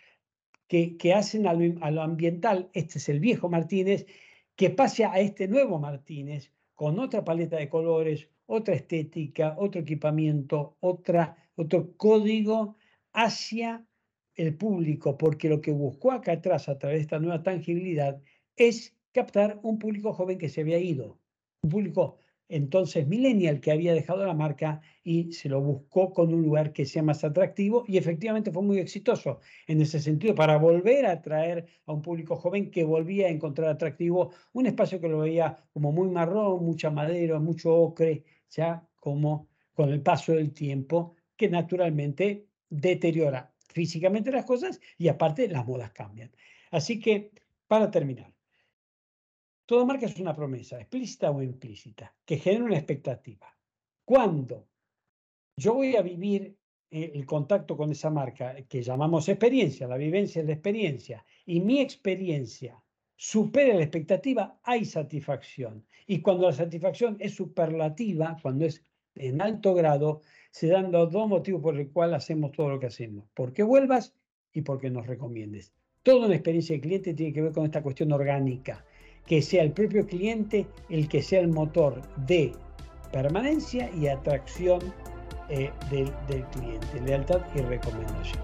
que, 0.67 1.13
hacen 1.13 1.47
a 1.47 1.53
lo, 1.53 2.01
ambiental. 2.01 2.69
Este 2.73 2.97
es 2.97 3.09
el 3.09 3.19
viejo 3.19 3.49
Martínez, 3.49 4.05
que 4.55 4.69
pase 4.69 5.05
a 5.05 5.19
este 5.19 5.47
nuevo 5.47 5.79
Martínez 5.79 6.51
con 6.73 6.99
otra 6.99 7.23
paleta 7.23 7.57
de 7.57 7.69
colores, 7.69 8.29
otra 8.45 8.75
estética, 8.75 9.55
otro 9.57 9.81
equipamiento, 9.81 10.77
otra, 10.79 11.37
otro 11.55 11.95
código 11.97 12.75
hacia 13.13 13.85
el 14.35 14.55
público, 14.55 15.17
porque 15.17 15.49
lo 15.49 15.61
que 15.61 15.71
buscó 15.71 16.11
acá 16.11 16.33
atrás 16.33 16.67
a 16.67 16.77
través 16.77 16.97
de 16.97 17.01
esta 17.03 17.19
nueva 17.19 17.43
tangibilidad 17.43 18.21
es 18.57 18.95
captar 19.13 19.59
un 19.63 19.79
público 19.79 20.13
joven 20.13 20.37
que 20.37 20.49
se 20.49 20.61
había 20.61 20.77
ido, 20.77 21.19
un 21.61 21.69
público 21.69 22.17
entonces 22.47 23.07
millennial 23.07 23.59
que 23.59 23.71
había 23.71 23.93
dejado 23.93 24.25
la 24.25 24.33
marca 24.33 24.81
y 25.03 25.31
se 25.33 25.49
lo 25.49 25.61
buscó 25.61 26.13
con 26.13 26.33
un 26.33 26.43
lugar 26.43 26.73
que 26.73 26.85
sea 26.85 27.03
más 27.03 27.23
atractivo 27.23 27.85
y 27.87 27.97
efectivamente 27.97 28.51
fue 28.51 28.63
muy 28.63 28.79
exitoso 28.79 29.39
en 29.67 29.81
ese 29.81 29.99
sentido 29.99 30.35
para 30.35 30.57
volver 30.57 31.05
a 31.05 31.13
atraer 31.13 31.65
a 31.85 31.93
un 31.93 32.01
público 32.01 32.35
joven 32.35 32.69
que 32.69 32.83
volvía 32.83 33.27
a 33.27 33.31
encontrar 33.31 33.69
atractivo 33.69 34.31
un 34.53 34.67
espacio 34.67 35.01
que 35.01 35.07
lo 35.07 35.19
veía 35.19 35.55
como 35.73 35.91
muy 35.91 36.09
marrón, 36.09 36.63
mucha 36.63 36.89
madera, 36.91 37.39
mucho 37.39 37.73
ocre, 37.73 38.23
ya 38.49 38.87
como 38.95 39.47
con 39.73 39.89
el 39.89 40.01
paso 40.01 40.33
del 40.33 40.53
tiempo 40.53 41.15
que 41.35 41.49
naturalmente 41.49 42.47
deteriora 42.69 43.53
físicamente 43.69 44.31
las 44.31 44.45
cosas 44.45 44.79
y 44.97 45.07
aparte 45.07 45.47
las 45.47 45.65
modas 45.65 45.91
cambian. 45.91 46.31
Así 46.71 46.99
que, 46.99 47.31
para 47.67 47.91
terminar, 47.91 48.34
toda 49.65 49.85
marca 49.85 50.05
es 50.05 50.19
una 50.19 50.35
promesa, 50.35 50.79
explícita 50.79 51.31
o 51.31 51.41
implícita, 51.41 52.13
que 52.25 52.37
genera 52.37 52.65
una 52.65 52.77
expectativa. 52.77 53.47
Cuando 54.03 54.67
yo 55.57 55.73
voy 55.73 55.95
a 55.95 56.01
vivir 56.01 56.57
eh, 56.91 57.11
el 57.15 57.25
contacto 57.25 57.75
con 57.75 57.91
esa 57.91 58.09
marca, 58.09 58.55
que 58.67 58.83
llamamos 58.83 59.27
experiencia, 59.29 59.87
la 59.87 59.97
vivencia 59.97 60.41
es 60.41 60.47
la 60.47 60.53
experiencia, 60.53 61.25
y 61.45 61.59
mi 61.61 61.79
experiencia 61.79 62.81
supera 63.15 63.75
la 63.75 63.81
expectativa, 63.81 64.59
hay 64.63 64.85
satisfacción. 64.85 65.85
Y 66.05 66.21
cuando 66.21 66.47
la 66.47 66.53
satisfacción 66.53 67.17
es 67.19 67.33
superlativa, 67.33 68.37
cuando 68.41 68.65
es 68.65 68.83
en 69.15 69.41
alto 69.41 69.73
grado, 69.73 70.21
se 70.51 70.67
dan 70.67 70.91
los 70.91 71.11
dos 71.11 71.27
motivos 71.27 71.61
por 71.61 71.75
los 71.75 71.87
cuales 71.87 72.17
hacemos 72.17 72.51
todo 72.51 72.69
lo 72.69 72.79
que 72.79 72.87
hacemos. 72.87 73.25
Porque 73.33 73.63
vuelvas 73.63 74.13
y 74.53 74.61
porque 74.61 74.89
nos 74.89 75.07
recomiendes. 75.07 75.73
Toda 76.03 76.27
una 76.27 76.35
experiencia 76.35 76.75
de 76.75 76.81
cliente 76.81 77.13
tiene 77.13 77.33
que 77.33 77.41
ver 77.41 77.51
con 77.51 77.65
esta 77.65 77.81
cuestión 77.81 78.11
orgánica, 78.11 78.85
que 79.25 79.41
sea 79.41 79.63
el 79.63 79.71
propio 79.71 80.05
cliente 80.05 80.67
el 80.89 81.07
que 81.07 81.21
sea 81.21 81.39
el 81.39 81.47
motor 81.47 82.01
de 82.27 82.53
permanencia 83.11 83.89
y 83.95 84.07
atracción 84.07 84.81
eh, 85.49 85.71
del, 85.89 86.11
del 86.27 86.43
cliente, 86.45 87.01
lealtad 87.01 87.41
y 87.55 87.59
recomendación. 87.59 88.43